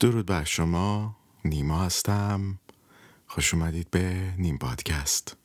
درود 0.00 0.26
بر 0.26 0.44
شما 0.44 1.16
نیما 1.44 1.78
هستم. 1.78 2.58
خوش 3.26 3.54
اومدید 3.54 3.90
به 3.90 4.34
نیم 4.38 4.58
پادکست. 4.58 5.36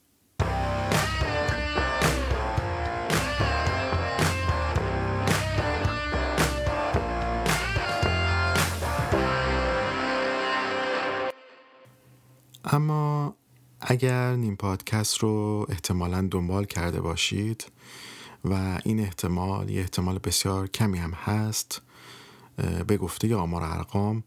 اما 12.63 13.35
اگر 13.81 14.35
نیم 14.35 14.55
پادکست 14.55 15.17
رو 15.17 15.65
احتمالا 15.69 16.27
دنبال 16.31 16.65
کرده 16.65 17.01
باشید 17.01 17.71
و 18.45 18.79
این 18.83 18.99
احتمال 18.99 19.69
یه 19.69 19.81
احتمال 19.81 20.19
بسیار 20.19 20.67
کمی 20.67 20.97
هم 20.97 21.11
هست 21.11 21.81
به 22.87 22.97
گفته 22.97 23.35
آمار 23.35 23.63
ارقام 23.63 24.23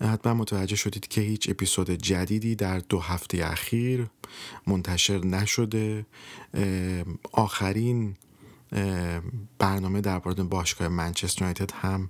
حتما 0.00 0.34
متوجه 0.34 0.76
شدید 0.76 1.08
که 1.08 1.20
هیچ 1.20 1.50
اپیزود 1.50 1.90
جدیدی 1.90 2.54
در 2.54 2.78
دو 2.78 2.98
هفته 3.00 3.46
اخیر 3.46 4.06
منتشر 4.66 5.24
نشده. 5.24 6.06
آخرین 7.32 8.16
برنامه 9.58 10.00
در 10.00 10.20
مورد 10.24 10.42
باشگاه 10.42 10.88
منچستر 10.88 11.42
یونایتد 11.42 11.70
هم 11.72 12.08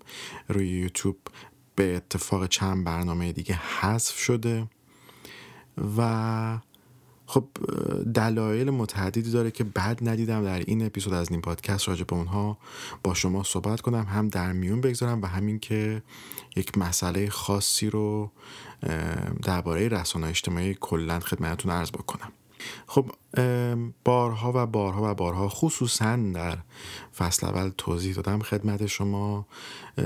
روی 0.49 0.69
یوتیوب 0.69 1.17
به 1.77 1.97
اتفاق 1.97 2.49
چند 2.49 2.85
برنامه 2.85 3.33
دیگه 3.33 3.61
حذف 3.81 4.17
شده 4.19 4.69
و 5.99 6.59
خب 7.27 7.45
دلایل 8.15 8.71
متعددی 8.71 9.31
داره 9.31 9.51
که 9.51 9.65
بعد 9.65 10.09
ندیدم 10.09 10.45
در 10.45 10.59
این 10.59 10.87
اپیزود 10.87 11.13
از 11.13 11.33
نیم 11.33 11.41
پادکست 11.41 11.89
راجع 11.89 12.05
به 12.05 12.17
اونها 12.17 12.59
با 13.03 13.15
شما 13.15 13.43
صحبت 13.43 13.81
کنم 13.81 14.05
هم 14.05 14.29
در 14.29 14.53
میون 14.53 14.81
بگذارم 14.81 15.23
و 15.23 15.27
همین 15.27 15.59
که 15.59 16.03
یک 16.57 16.79
مسئله 16.79 17.31
خاصی 17.31 17.91
رو 17.91 18.31
درباره 19.43 19.89
رسانه 19.89 20.27
اجتماعی 20.27 20.77
کلا 20.81 21.21
خدمتتون 21.21 21.73
عرض 21.73 21.91
بکنم. 21.91 22.33
خب 22.87 23.11
بارها 24.05 24.53
و 24.55 24.67
بارها 24.67 25.11
و 25.11 25.15
بارها 25.15 25.49
خصوصا 25.49 26.17
در 26.17 26.59
فصل 27.17 27.47
اول 27.47 27.71
توضیح 27.79 28.15
دادم 28.15 28.39
خدمت 28.39 28.87
شما 28.87 29.47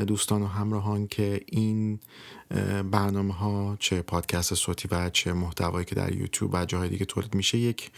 دوستان 0.06 0.42
و 0.42 0.46
همراهان 0.46 1.06
که 1.06 1.40
این 1.46 2.00
برنامه 2.90 3.34
ها 3.34 3.76
چه 3.80 4.02
پادکست 4.02 4.54
صوتی 4.54 4.88
و 4.90 5.10
چه 5.10 5.32
محتوایی 5.32 5.84
که 5.84 5.94
در 5.94 6.14
یوتیوب 6.14 6.50
و 6.54 6.64
جاهای 6.64 6.88
دیگه 6.88 7.04
تولید 7.04 7.34
میشه 7.34 7.58
یک 7.58 7.90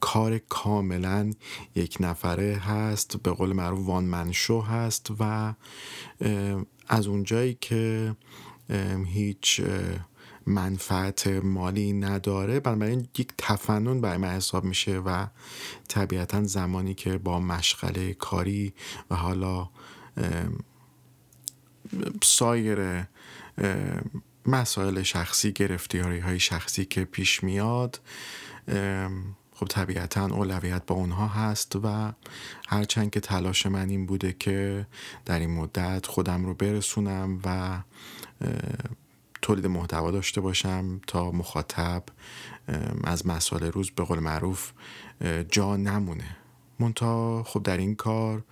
کار 0.00 0.38
کاملا 0.38 1.32
یک 1.74 1.96
نفره 2.00 2.54
هست 2.54 3.16
به 3.22 3.30
قول 3.30 3.52
معروف 3.52 3.86
وان 3.86 4.04
من 4.04 4.32
شو 4.32 4.60
هست 4.60 5.10
و 5.20 5.54
از 6.88 7.06
اونجایی 7.06 7.58
که 7.60 8.14
هیچ 9.06 9.60
منفعت 10.46 11.26
مالی 11.26 11.92
نداره. 11.92 12.60
بنابراین 12.60 13.08
یک 13.18 13.32
تفنن 13.38 14.00
برای 14.00 14.16
من 14.16 14.28
حساب 14.28 14.64
میشه 14.64 14.98
و 14.98 15.26
طبیعتا 15.88 16.42
زمانی 16.42 16.94
که 16.94 17.18
با 17.18 17.40
مشغله 17.40 18.14
کاری 18.14 18.74
و 19.10 19.14
حالا 19.14 19.68
سایر 22.22 23.04
مسائل 24.46 25.02
شخصی 25.02 25.52
گرفتیاری 25.52 26.18
های 26.18 26.40
شخصی 26.40 26.84
که 26.84 27.04
پیش 27.04 27.44
میاد 27.44 28.00
خب 29.54 29.66
طبیعتا 29.68 30.26
اولویت 30.26 30.82
با 30.86 30.94
اونها 30.94 31.26
هست 31.26 31.76
و 31.82 32.12
هرچند 32.68 33.10
که 33.10 33.20
تلاش 33.20 33.66
من 33.66 33.88
این 33.88 34.06
بوده 34.06 34.32
که 34.32 34.86
در 35.24 35.38
این 35.38 35.50
مدت 35.50 36.06
خودم 36.06 36.46
رو 36.46 36.54
برسونم 36.54 37.40
و 37.44 37.78
تولید 39.44 39.66
محتوا 39.66 40.10
داشته 40.10 40.40
باشم 40.40 41.00
تا 41.06 41.30
مخاطب 41.30 42.02
از 43.04 43.26
مسائل 43.26 43.64
روز 43.64 43.90
به 43.90 44.04
قول 44.04 44.18
معروف 44.18 44.72
جا 45.50 45.76
نمونه. 45.76 46.36
منتها 46.78 47.42
خب 47.42 47.62
در 47.62 47.76
این 47.76 47.94
کار 47.94 48.44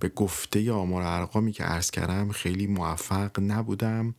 به 0.00 0.08
گفته 0.08 0.72
آمار 0.72 1.02
ارقامی 1.02 1.52
که 1.52 1.64
عرض 1.64 1.90
کردم 1.90 2.30
خیلی 2.30 2.66
موفق 2.66 3.40
نبودم. 3.40 4.14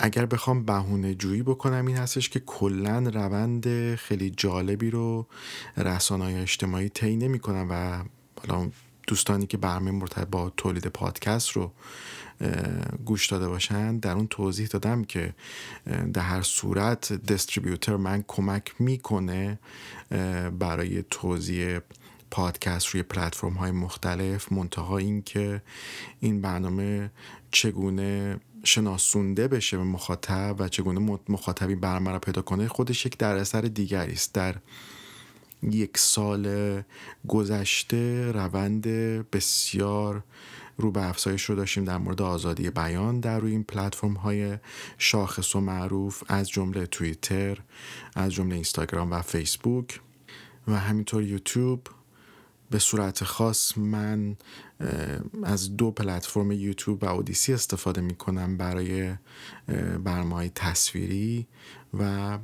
اگر 0.00 0.26
بخوام 0.26 0.64
بهونه 0.64 1.14
جویی 1.14 1.42
بکنم 1.42 1.86
این 1.86 1.96
هستش 1.96 2.28
که 2.28 2.40
کلا 2.40 2.98
روند 2.98 3.94
خیلی 3.94 4.30
جالبی 4.30 4.90
رو 4.90 5.26
رسانه 5.76 6.24
اجتماعی 6.24 6.88
طی 6.88 7.16
نمی‌کنم 7.16 7.66
و 7.70 8.04
حالا 8.40 8.70
دوستانی 9.08 9.46
که 9.46 9.56
برنامه 9.56 9.90
مرتبط 9.90 10.28
با 10.28 10.52
تولید 10.56 10.86
پادکست 10.86 11.50
رو 11.50 11.72
گوش 13.04 13.26
داده 13.26 13.48
باشن 13.48 13.98
در 13.98 14.12
اون 14.12 14.26
توضیح 14.26 14.66
دادم 14.66 15.04
که 15.04 15.34
در 16.12 16.22
هر 16.22 16.42
صورت 16.42 17.12
دستریبیوتر 17.12 17.96
من 17.96 18.24
کمک 18.28 18.74
می‌کنه 18.78 19.58
برای 20.58 21.04
توضیح 21.10 21.78
پادکست 22.30 22.86
روی 22.86 23.02
پلتفرم 23.02 23.52
های 23.52 23.70
مختلف 23.70 24.52
منتها 24.52 24.98
این 24.98 25.22
که 25.22 25.62
این 26.20 26.40
برنامه 26.40 27.10
چگونه 27.50 28.40
شناسونده 28.64 29.48
بشه 29.48 29.76
به 29.76 29.84
مخاطب 29.84 30.56
و 30.58 30.68
چگونه 30.68 31.18
مخاطبی 31.28 31.74
برنامه 31.74 32.10
را 32.10 32.18
پیدا 32.18 32.42
کنه 32.42 32.68
خودش 32.68 33.06
یک 33.06 33.18
در 33.18 33.36
اثر 33.36 33.60
دیگری 33.60 34.12
است. 34.12 34.34
در 34.34 34.54
یک 35.62 35.98
سال 35.98 36.82
گذشته 37.28 38.32
روند 38.32 38.86
بسیار 39.30 40.24
رو 40.76 40.90
به 40.90 41.08
افزایش 41.08 41.44
رو 41.44 41.54
داشتیم 41.54 41.84
در 41.84 41.98
مورد 41.98 42.22
آزادی 42.22 42.70
بیان 42.70 43.20
در 43.20 43.40
روی 43.40 43.52
این 43.52 43.64
پلتفرم 43.64 44.14
های 44.14 44.58
شاخص 44.98 45.56
و 45.56 45.60
معروف 45.60 46.22
از 46.28 46.50
جمله 46.50 46.86
توییتر 46.86 47.58
از 48.14 48.32
جمله 48.32 48.54
اینستاگرام 48.54 49.10
و 49.10 49.22
فیسبوک 49.22 50.00
و 50.68 50.78
همینطور 50.78 51.22
یوتیوب. 51.22 51.86
به 52.70 52.78
صورت 52.78 53.24
خاص 53.24 53.78
من 53.78 54.36
از 55.42 55.76
دو 55.76 55.90
پلتفرم 55.90 56.52
یوتیوب 56.52 57.02
و 57.02 57.06
اودیسی 57.06 57.52
استفاده 57.52 58.00
می 58.00 58.14
کنم 58.14 58.56
برای 58.56 59.14
برنامه 60.04 60.48
تصویری 60.54 61.46
و 61.98 62.38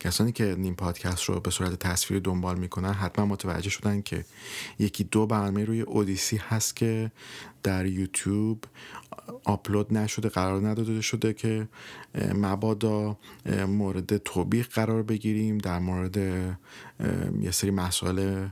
کسانی 0.00 0.32
که 0.32 0.54
نیم 0.58 0.74
پادکست 0.74 1.24
رو 1.24 1.40
به 1.40 1.50
صورت 1.50 1.74
تصویری 1.74 2.20
دنبال 2.20 2.58
می‌کنن 2.58 2.92
حتما 2.92 3.26
متوجه 3.26 3.70
شدن 3.70 4.02
که 4.02 4.24
یکی 4.78 5.04
دو 5.04 5.26
برنامه 5.26 5.64
روی 5.64 5.80
اودیسی 5.80 6.36
هست 6.36 6.76
که 6.76 7.10
در 7.62 7.86
یوتیوب 7.86 8.64
آپلود 9.44 9.94
نشده 9.94 10.28
قرار 10.28 10.68
نداده 10.68 11.00
شده 11.00 11.32
که 11.32 11.68
مبادا 12.34 13.16
مورد 13.68 14.16
توبیخ 14.16 14.68
قرار 14.68 15.02
بگیریم 15.02 15.58
در 15.58 15.78
مورد 15.78 16.16
یه 17.40 17.50
سری 17.50 17.70
مسائل 17.70 18.48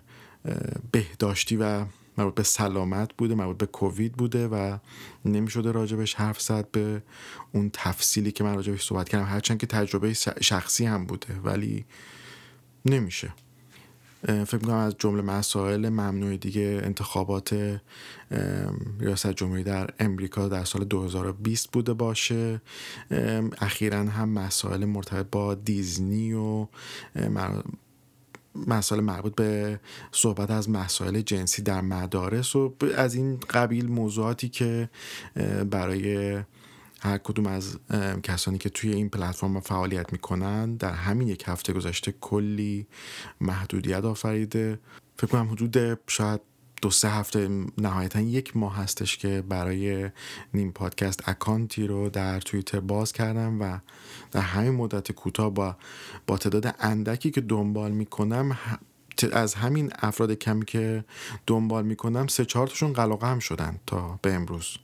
بهداشتی 0.93 1.57
و 1.57 1.85
مربوط 2.19 2.35
به 2.35 2.43
سلامت 2.43 3.11
بوده 3.19 3.35
مربوط 3.35 3.59
به 3.59 3.67
کووید 3.67 4.13
بوده 4.13 4.49
و 4.49 4.79
نمی‌شده 5.25 5.73
راجبش 5.73 6.15
حرف 6.15 6.41
زد 6.41 6.71
به 6.71 7.03
اون 7.53 7.71
تفصیلی 7.73 8.33
که 8.33 8.45
من 8.45 8.55
راجبش 8.55 8.87
صحبت 8.87 9.09
کردم. 9.09 9.27
هرچند 9.27 9.59
که 9.59 9.67
تجربه 9.67 10.13
شخصی 10.41 10.87
هم 10.87 11.07
بوده 11.07 11.35
ولی 11.45 11.85
نمیشه. 12.85 13.33
فکر 14.23 14.55
می‌کنم 14.55 14.75
از 14.75 14.95
جمله 14.99 15.23
مسائل 15.23 15.89
ممنوع 15.89 16.37
دیگه 16.37 16.81
انتخابات 16.85 17.81
ریاست 19.01 19.33
جمهوری 19.33 19.63
در 19.63 19.91
امریکا 19.99 20.49
در 20.49 20.65
سال 20.65 20.85
2020 20.85 21.71
بوده 21.71 21.93
باشه. 21.93 22.61
اخیرا 23.59 23.99
هم 23.99 24.29
مسائل 24.29 24.85
مرتبط 24.85 25.27
با 25.33 25.55
دیزنی 25.55 26.33
و 26.33 26.67
مسائل 28.67 29.01
مربوط 29.01 29.35
به 29.35 29.81
صحبت 30.13 30.51
از 30.51 30.71
مسائل 30.71 31.21
جنسی 31.21 31.63
در 31.63 31.81
مدارس 31.81 32.57
و 32.57 32.75
از 32.97 33.15
این 33.15 33.41
قبیل 33.51 33.89
موضوعاتی 33.89 34.49
که 34.49 34.89
برای 35.71 36.39
هر 37.01 37.19
کدوم 37.19 37.47
از 37.47 37.79
کسانی 38.23 38.59
که 38.59 38.69
توی 38.69 38.93
این 38.93 39.09
پلتفرم 39.09 39.61
فعالیت 39.61 40.13
می‌کنن 40.13 40.75
در 40.75 40.93
همین 40.93 41.29
یک 41.29 41.45
هفته 41.47 41.73
گذشته 41.73 42.15
کلی 42.21 42.87
محدودیت 43.41 44.05
آفریده. 44.05 44.79
فکر 45.17 45.27
کنم 45.27 45.49
حدود 45.51 46.01
شاید 46.07 46.41
دو 46.83 46.91
سه 46.91 47.09
هفته 47.09 47.67
نهایتا 47.79 48.21
یک 48.21 48.57
ماه 48.57 48.77
هستش 48.77 49.19
که 49.19 49.45
برای 49.49 50.11
نیم 50.55 50.73
پادکست 50.73 51.29
اکانتی 51.29 51.87
رو 51.87 52.11
در 52.11 52.41
توییتر 52.41 52.81
باز 52.81 53.13
کردم 53.13 53.61
و 53.61 53.79
در 54.31 54.41
همین 54.41 54.71
مدت 54.71 55.13
کوتاه 55.13 55.51
با 55.51 55.77
با 56.27 56.37
تعداد 56.37 56.75
اندکی 56.81 57.31
که 57.31 57.41
دنبال 57.41 57.91
می‌کنم 57.91 58.59
از 59.33 59.55
همین 59.55 59.93
افراد 59.99 60.33
کمی 60.33 60.65
که 60.65 61.05
دنبال 61.47 61.85
می‌کنم 61.85 62.27
سه 62.27 62.45
چهار 62.45 62.67
تاشون 62.67 62.93
علاقه 62.93 63.27
هم 63.27 63.39
شدن 63.39 63.81
تا 63.87 64.19
به 64.23 64.33
امروز. 64.35 64.77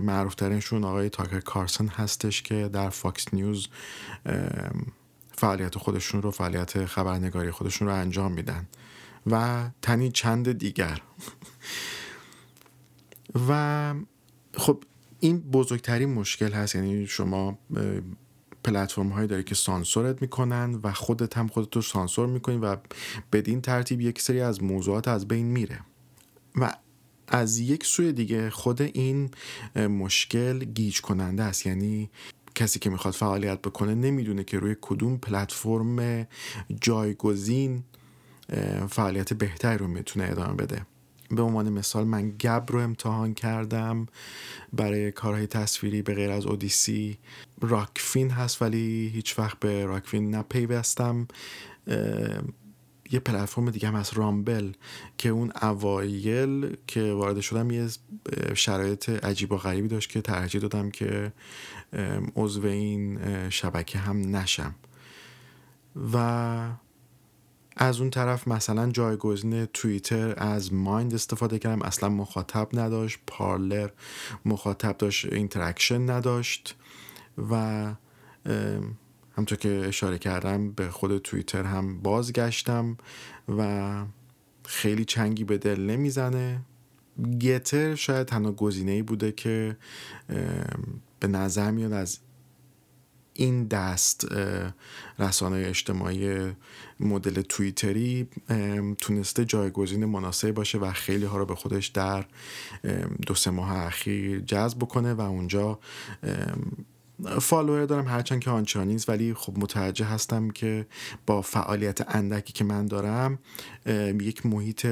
معروف 0.00 0.34
ترینشون 0.34 0.84
آقای 0.84 1.08
تاکر 1.08 1.40
کارلسن 1.40 1.88
هستش 1.88 2.42
که 2.42 2.70
در 2.72 2.90
فاکس 2.90 3.34
نیوز 3.34 3.68
فعالیت 5.32 5.78
خودشون 5.78 6.22
رو 6.22 6.30
فعالیت 6.30 6.84
خبرنگاری 6.84 7.50
خودشون 7.50 7.88
رو 7.88 7.94
انجام 7.94 8.32
میدن. 8.32 8.66
و 9.26 9.64
تنی 9.82 10.10
چند 10.10 10.52
دیگر. 10.52 11.00
و 13.48 13.94
خب 14.54 14.82
این 15.20 15.40
بزرگترین 15.40 16.14
مشکل 16.14 16.52
هست. 16.52 16.74
یعنی 16.74 17.06
شما 17.06 17.58
پلتفرم 18.64 19.08
هایی 19.08 19.28
داری 19.28 19.44
که 19.44 19.54
سانسورت 19.54 20.22
می‌کنن 20.22 20.80
و 20.82 20.92
خودت 20.92 21.36
هم 21.36 21.48
خودت 21.48 21.76
رو 21.76 21.82
سانسور 21.82 22.26
می‌کنی 22.26 22.56
و 22.56 22.76
بدین 23.32 23.60
ترتیب 23.60 24.00
یک 24.00 24.20
سری 24.20 24.40
از 24.40 24.62
موضوعات 24.62 25.08
از 25.08 25.28
بین 25.28 25.46
میره. 25.46 25.80
و 26.56 26.74
از 27.28 27.58
یک 27.58 27.86
سوی 27.86 28.12
دیگه 28.12 28.50
خود 28.50 28.82
این 28.82 29.30
مشکل 29.76 30.58
گیج 30.64 31.00
کننده 31.00 31.42
است. 31.42 31.66
یعنی 31.66 32.10
کسی 32.54 32.78
که 32.78 32.90
می‌خواد 32.90 33.14
فعالیت 33.14 33.62
بکنه 33.62 33.94
نمی‌دونه 33.94 34.44
که 34.44 34.58
روی 34.58 34.76
کدوم 34.80 35.16
پلتفرم 35.16 36.26
جایگزین 36.80 37.84
فعالیت 38.88 39.32
بهتری 39.32 39.78
رو 39.78 39.88
می‌تونه 39.88 40.28
ادامه 40.30 40.54
بده. 40.54 40.86
به 41.30 41.42
عنوان 41.42 41.68
مثال 41.68 42.04
من 42.04 42.30
گب 42.30 42.64
رو 42.68 42.78
امتحان 42.78 43.34
کردم 43.34 44.06
برای 44.72 45.12
کارهای 45.12 45.46
تصویری 45.46 46.02
به 46.02 46.14
غیر 46.14 46.30
از 46.30 46.46
اودیسی 46.46 47.18
راکفین 47.60 48.30
هست 48.30 48.62
ولی 48.62 49.10
هیچ 49.14 49.38
وقت 49.38 49.58
به 49.58 49.84
راکفین 49.84 50.34
نپیوستم. 50.34 51.28
یه 53.10 53.20
پلتفرم 53.20 53.70
دیگه 53.70 53.88
هم 53.88 53.94
هست 53.94 54.16
رامبل 54.16 54.72
که 55.18 55.28
اون 55.28 55.52
اوایل 55.62 56.76
که 56.86 57.12
وارد 57.12 57.40
شدم 57.40 57.70
یه 57.70 57.88
شرایط 58.54 59.08
عجیب 59.08 59.52
و 59.52 59.56
غریبی 59.56 59.88
داشت 59.88 60.10
که 60.10 60.20
ترجیح 60.20 60.60
دادم 60.60 60.90
که 60.90 61.32
عضو 62.36 62.66
این 62.66 63.18
شبکه 63.50 63.98
هم 63.98 64.36
نشم. 64.36 64.74
و 66.12 66.68
از 67.76 68.00
اون 68.00 68.10
طرف 68.10 68.48
مثلا 68.48 68.90
جایگزین 68.90 69.66
توییتر 69.66 70.34
از 70.36 70.72
مایندز 70.72 71.14
استفاده 71.14 71.58
کردم. 71.58 71.82
اصلا 71.82 72.08
مخاطب 72.08 72.68
نداشت 72.72 73.18
پارلر 73.26 73.90
مخاطب 74.44 74.96
داشت 74.98 75.32
interaction 75.32 76.10
نداشت 76.10 76.76
و 77.50 77.94
همطور 79.36 79.58
که 79.58 79.82
اشاره 79.86 80.18
کردم 80.18 80.72
به 80.72 80.90
خود 80.90 81.18
توییتر 81.18 81.62
هم 81.62 82.00
بازگشتم 82.00 82.96
و 83.58 84.04
خیلی 84.64 85.04
چنگی 85.04 85.44
به 85.44 85.58
دل 85.58 85.80
نمی‌زنه. 85.80 86.60
گتر 87.40 87.94
شاید 87.94 88.26
تنها 88.26 88.52
گزینه 88.52 89.02
بوده 89.02 89.32
که 89.32 89.76
به 91.20 91.28
نظر 91.28 91.70
میاد 91.70 91.92
از 91.92 92.18
این 93.34 93.64
دست 93.64 94.26
رسانه 95.18 95.64
اجتماعی 95.68 96.52
مدل 97.02 97.42
توییتری 97.42 98.28
تونسته 98.98 99.44
جایگزین 99.44 100.04
مناسب 100.04 100.50
باشه 100.50 100.78
و 100.78 100.92
خیلی 100.92 101.24
ها 101.24 101.38
رو 101.38 101.46
به 101.46 101.54
خودش 101.54 101.86
در 101.86 102.24
دو 103.26 103.34
سه 103.34 103.50
ماه 103.50 103.72
اخیر 103.72 104.40
جذب 104.40 104.78
بکنه 104.78 105.14
و 105.14 105.20
اونجا 105.20 105.78
فالوور 107.40 107.84
دارم 107.86 108.08
هرچند 108.08 108.40
که 108.40 108.50
آنچنانی 108.50 108.92
نیست 108.92 109.08
ولی 109.08 109.34
خب 109.34 109.58
متوجه 109.58 110.04
هستم 110.04 110.50
که 110.50 110.86
با 111.26 111.42
فعالیت 111.42 112.14
اندکی 112.14 112.52
که 112.52 112.64
من 112.64 112.86
دارم 112.86 113.38
یک 114.20 114.46
محیط 114.46 114.86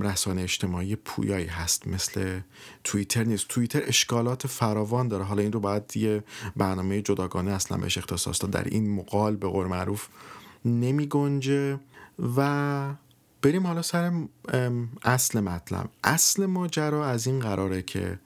رسانه 0.00 0.42
اجتماعی 0.42 0.96
پویایی 0.96 1.46
هست 1.46 1.88
مثل 1.88 2.40
توییتر 2.84 3.24
نیست. 3.24 3.48
توییتر 3.48 3.82
اشکالات 3.86 4.46
فراوان 4.46 5.08
داره. 5.08 5.24
حالا 5.24 5.42
این 5.42 5.52
رو 5.52 5.60
باید 5.60 5.96
یه 5.96 6.24
برنامه 6.56 7.02
جداگانه 7.02 7.50
اصلا 7.50 7.78
بهش 7.78 7.98
اختصاص 7.98 8.42
داد. 8.42 8.50
در 8.50 8.64
این 8.64 8.90
مقال 8.90 9.36
به 9.36 9.48
قول 9.48 9.66
معروف 9.66 10.08
نمی 10.66 11.06
گنجه 11.06 11.78
و 12.36 12.94
بریم 13.42 13.66
حالا 13.66 13.82
سر 13.82 14.12
اصل 15.02 15.40
مطلب. 15.40 15.88
اصل 16.04 16.46
ماجرا 16.46 17.06
از 17.06 17.26
این 17.26 17.40
قراره 17.40 17.82
که 17.82 18.18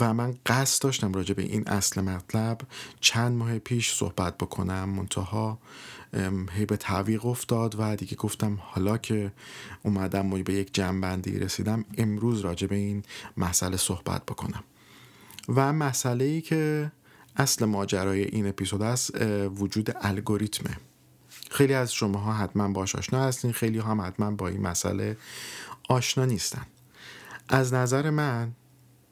و 0.00 0.14
من 0.14 0.34
قصد 0.46 0.82
داشتم 0.82 1.12
راجع 1.12 1.34
به 1.34 1.42
این 1.42 1.68
اصل 1.68 2.00
مطلب 2.00 2.60
چند 3.00 3.36
ماه 3.36 3.58
پیش 3.58 3.94
صحبت 3.94 4.38
بکنم. 4.38 4.88
منتها 4.88 5.58
هی 6.50 6.66
به 6.66 6.76
تعویق 6.76 7.26
افتاد 7.26 7.74
و 7.78 7.96
دیگه 7.96 8.16
گفتم 8.16 8.58
حالا 8.60 8.98
که 8.98 9.32
اومدم 9.82 10.42
به 10.42 10.52
یک 10.52 10.74
جنبندی 10.74 11.38
رسیدم 11.38 11.84
امروز 11.98 12.40
راجع 12.40 12.66
به 12.66 12.76
این 12.76 13.02
مسئله 13.36 13.76
صحبت 13.76 14.22
بکنم. 14.26 14.64
و 15.48 15.72
مسئله 15.72 16.24
ای 16.24 16.40
که 16.40 16.92
اصل 17.36 17.64
ماجرای 17.64 18.22
این 18.22 18.48
اپیزود 18.48 18.82
است 18.82 19.20
وجود 19.56 19.96
الگوریتمه. 20.00 20.76
خیلی 21.50 21.74
از 21.74 21.92
شماها 21.92 22.32
حتما 22.32 22.68
باش 22.68 22.96
آشنا 22.96 23.24
هستین 23.24 23.52
خیلی 23.52 23.78
هم 23.78 24.00
حتما 24.00 24.30
با 24.30 24.48
این 24.48 24.60
مسئله 24.60 25.16
آشنا 25.88 26.24
نیستن. 26.24 26.66
از 27.48 27.74
نظر 27.74 28.10
من 28.10 28.52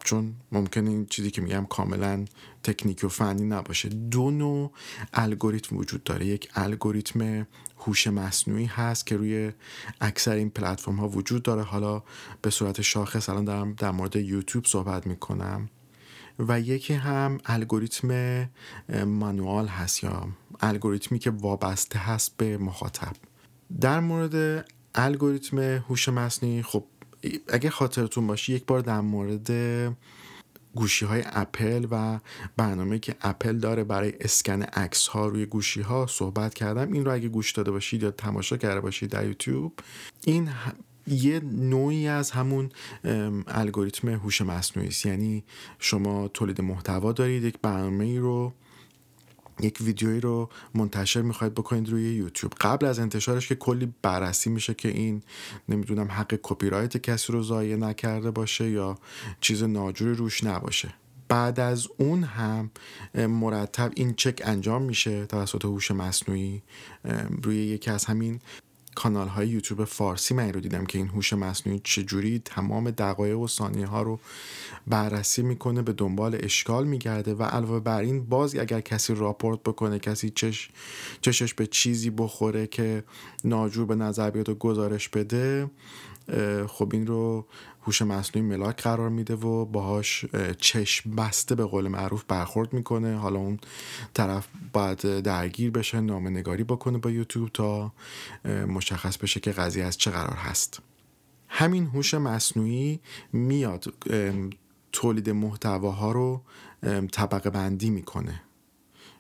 چون 0.05 0.35
ممکن 0.53 0.87
این 0.87 1.07
چیزی 1.07 1.31
که 1.31 1.43
میگم 1.43 1.67
کاملا 1.67 2.25
تکنیکی 2.63 3.07
و 3.07 3.09
فنی 3.09 3.45
نباشه 3.45 3.89
دو 3.89 4.31
نوع 4.31 4.73
الگوریتم 5.13 5.77
وجود 5.77 6.05
داره. 6.05 6.27
یک 6.27 6.49
الگوریتم 6.55 7.47
هوش 7.79 8.07
مصنوعی 8.07 8.67
هست 8.67 9.07
که 9.07 9.17
روی 9.17 9.53
اکثر 10.01 10.33
این 10.33 10.51
پلتفرم 10.51 10.97
ها 10.97 11.09
وجود 11.09 11.43
داره. 11.43 11.63
حالا 11.63 12.03
به 12.43 12.51
صورت 12.51 12.83
شاخص 12.83 13.29
الان 13.29 13.45
دارم 13.45 13.73
در 13.73 13.91
مورد 13.91 14.17
یوتیوب 14.17 14.67
صحبت 14.67 15.07
می‌کنم. 15.07 15.69
و 16.39 16.61
یکی 16.61 16.95
هم 16.95 17.39
الگوریتم 17.47 18.49
مانوال 19.07 19.67
هست 19.67 20.05
یا 20.05 20.29
الگوریتمی 20.61 21.19
که 21.19 21.31
وابسته 21.31 21.99
هست 21.99 22.37
به 22.37 22.59
مخاطب. 22.59 23.13
در 23.81 24.01
مورد 24.01 24.67
الگوریتم 24.95 25.59
هوش 25.59 26.09
مصنوعی 26.09 26.63
خب 26.63 26.85
اگه 27.49 27.71
خاطرتون 27.71 28.27
باشه 28.27 28.53
یک 28.53 28.67
بار 28.67 28.81
در 28.81 29.01
مورد 29.01 29.51
گوشی 30.75 31.05
های 31.05 31.23
اپل 31.27 31.87
و 31.91 32.19
برنامه 32.57 32.99
که 32.99 33.15
اپل 33.21 33.59
داره 33.59 33.85
برای 33.85 34.13
اسکن 34.21 34.63
عکس 34.63 35.07
ها 35.07 35.27
روی 35.27 35.47
گوشی 35.47 35.81
ها 35.81 36.07
صحبت 36.09 36.55
کردم. 36.55 36.93
این 36.93 37.05
رو 37.05 37.13
اگه 37.13 37.29
گوش 37.29 37.53
داده 37.53 37.71
باشید 37.71 38.03
یا 38.03 38.11
تماشا 38.11 38.57
کرده 38.57 38.81
باشید 38.81 39.11
در 39.11 39.27
یوتیوب 39.27 39.73
این 40.25 40.49
یه 41.13 41.41
نوعی 41.41 42.09
از 42.09 42.31
همون 42.31 42.69
الگوریتم 43.47 44.09
هوش 44.09 44.43
مصنوعی 44.43 44.89
است. 44.89 45.07
یعنی 45.07 45.45
شما 45.79 46.29
تولید 46.29 46.61
محتوا 46.61 47.13
دارید 47.13 47.45
یک 47.45 47.59
برنامه 47.63 48.05
ای 48.05 48.19
رو 48.19 48.53
یک 49.61 49.79
ویدیویی 49.81 50.21
رو 50.21 50.49
منتشر 50.75 51.23
می‌خواید 51.23 51.55
بکنید 51.55 51.89
روی 51.89 52.15
یوتیوب. 52.15 52.53
قبل 52.61 52.87
از 52.87 52.99
انتشارش 52.99 53.49
که 53.49 53.55
کلی 53.55 53.93
بررسی 54.03 54.51
میشه 54.51 54.75
که 54.75 54.89
این 54.89 55.23
نمی‌دونم 55.69 56.09
حق 56.11 56.39
کپی 56.43 56.71
رایت 56.71 56.97
کسی 56.97 57.33
رو 57.33 57.43
ضایع 57.43 57.77
نکرده 57.77 58.31
باشه 58.31 58.71
یا 58.71 58.99
چیز 59.41 59.63
ناجوری 59.63 60.15
روش 60.15 60.45
نباشه. 60.45 60.95
بعد 61.29 61.61
از 61.61 61.89
اون 61.97 62.25
هم 62.25 62.71
مرتب 63.15 63.93
این 63.97 64.15
چک 64.15 64.43
انجام 64.45 64.83
میشه 64.83 65.27
توسط 65.27 65.65
هوش 65.65 65.91
مصنوعی 65.91 66.63
روی 67.43 67.57
یکی 67.57 67.91
از 67.91 68.05
همین 68.05 68.41
کانال 68.99 69.29
های 69.29 69.49
یوتیوب 69.49 69.85
فارسی 69.85 70.35
من 70.35 70.53
رو 70.53 70.61
دیدم 70.61 70.87
که 70.87 70.99
این 70.99 71.09
هوش 71.09 71.33
مصنوعی 71.33 71.81
چجوری 71.85 72.39
تمام 72.45 72.91
دقایق 72.91 73.39
و 73.39 73.49
ثانیه 73.49 73.87
ها 73.87 74.03
رو 74.03 74.21
بررسی 74.87 75.43
می‌کنه 75.43 75.83
به 75.83 75.93
دنبال 75.93 76.39
اشکال 76.43 76.87
میگرده 76.87 77.35
و 77.35 77.43
علاوه 77.43 77.81
بر 77.81 78.01
این 78.01 78.25
باز 78.25 78.57
اگر 78.57 78.81
کسی 78.81 79.15
راپورت 79.15 79.63
بکنه 79.63 79.99
کسی 79.99 80.31
چش 80.31 80.71
چشش 81.21 81.55
به 81.55 81.67
چیزی 81.67 82.11
بخوره 82.11 82.67
که 82.67 83.05
ناجور 83.45 83.87
به 83.87 83.95
نظر 83.95 84.31
بیاد 84.31 84.49
و 84.49 84.55
گزارش 84.55 85.09
بده 85.09 85.71
خب 86.67 86.91
این 86.93 87.07
رو 87.07 87.47
هوش 87.83 88.03
مصنوعی 88.03 88.49
ملاک 88.49 88.83
قرار 88.83 89.09
میده 89.09 89.35
و 89.35 89.65
باهاش 89.65 90.25
چشم 90.59 91.11
بسته 91.17 91.55
به 91.55 91.65
قول 91.65 91.89
معروف 91.89 92.25
برخورد 92.29 92.73
می‌کنه. 92.73 93.17
حالا 93.17 93.39
اون 93.39 93.59
طرف 94.15 94.49
باید 94.73 95.21
درگیر 95.21 95.71
بشه 95.71 96.01
نگاری 96.01 96.65
بکنه 96.65 96.99
با 96.99 97.11
یوتیوب 97.11 97.49
تا 97.49 97.93
مشخص 98.69 99.17
بشه 99.17 99.41
که 99.41 99.53
قضیه 99.53 99.85
از 99.85 99.99
چه 99.99 100.11
قرار 100.11 100.37
هست. 100.37 100.81
همین 101.49 101.87
هوش 101.87 102.15
مصنوعی 102.15 103.01
میاد 103.33 103.95
تولید 104.93 105.31
محتواها 105.31 106.13
رو 106.13 106.43
طبقه 107.13 107.51
بندی 107.51 107.91
می‌کنه. 107.91 108.43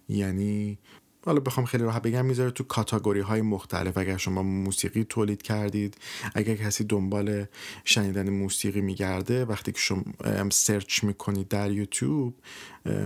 یعنی 0.08 0.78
حالا 1.28 1.40
بخوام 1.40 1.66
خیلی 1.66 1.84
راحت 1.84 2.02
بگم 2.02 2.26
می‌ذاره 2.26 2.50
تو 2.50 2.64
کاتاگوری 2.64 3.20
های 3.20 3.42
مختلف. 3.42 3.98
اگر 3.98 4.16
شما 4.16 4.42
موسیقی 4.42 5.04
تولید 5.04 5.42
کردید 5.42 5.96
اگر 6.34 6.54
کسی 6.54 6.84
دنبال 6.84 7.44
شنیدن 7.84 8.30
موسیقی 8.30 8.80
میگرده 8.80 9.44
وقتی 9.44 9.72
که 9.72 9.78
شما 9.78 10.02
سرچ 10.50 11.04
می‌کنید 11.04 11.48
در 11.48 11.70
یوتیوب 11.70 12.34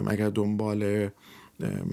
اگر 0.06 0.28
دنبال 0.28 1.10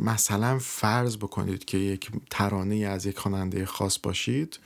مثلا 0.04 0.60
فرض 0.60 1.18
بکنید 1.18 1.66
که 1.66 1.78
یک 1.78 2.12
ترانه 2.30 2.76
از 2.76 3.06
یک 3.06 3.20
خواننده 3.20 3.66
خاص 3.66 4.00
باشید 4.04 4.60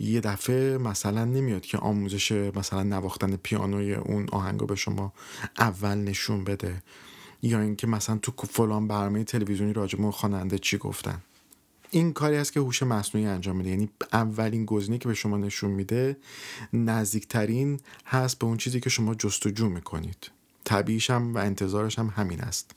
یه 0.00 0.20
دفعه 0.20 0.78
مثلا 0.78 1.24
نمیاد 1.24 1.62
که 1.62 1.78
آموزش 1.78 2.32
مثلا 2.32 2.82
نواختن 2.82 3.36
پیانوی 3.36 3.94
اون 3.94 4.26
آهنگو 4.32 4.66
به 4.66 4.74
شما 4.74 5.12
اول 5.58 5.98
نشون 5.98 6.44
بده. 6.44 6.82
یا 7.42 7.60
اینکه 7.60 7.86
مثلا 7.86 8.18
تو 8.18 8.32
فلان 8.46 8.88
برنامه 8.88 9.24
تلویزیونی 9.24 9.72
راجع 9.72 9.98
به 9.98 10.10
خواننده 10.10 10.58
چی 10.58 10.78
گفتن. 10.78 11.22
این 11.90 12.12
کاری 12.12 12.36
است 12.36 12.52
که 12.52 12.60
هوش 12.60 12.82
مصنوعی 12.82 13.26
انجام 13.26 13.56
میده. 13.56 13.70
یعنی 13.70 13.88
اولین 14.12 14.64
گزینه 14.64 14.98
که 14.98 15.08
به 15.08 15.14
شما 15.14 15.36
نشون 15.36 15.70
میده 15.70 16.16
نزدیکترین 16.72 17.80
هست 18.06 18.38
به 18.38 18.46
اون 18.46 18.56
چیزی 18.56 18.80
که 18.80 18.90
شما 18.90 19.14
جستجو 19.14 19.68
می‌کنید. 19.68 20.30
طبیعیش 20.64 21.10
هم 21.10 21.34
و 21.34 21.38
انتظارش 21.38 21.98
هم 21.98 22.12
همین 22.16 22.40
است. 22.40 22.70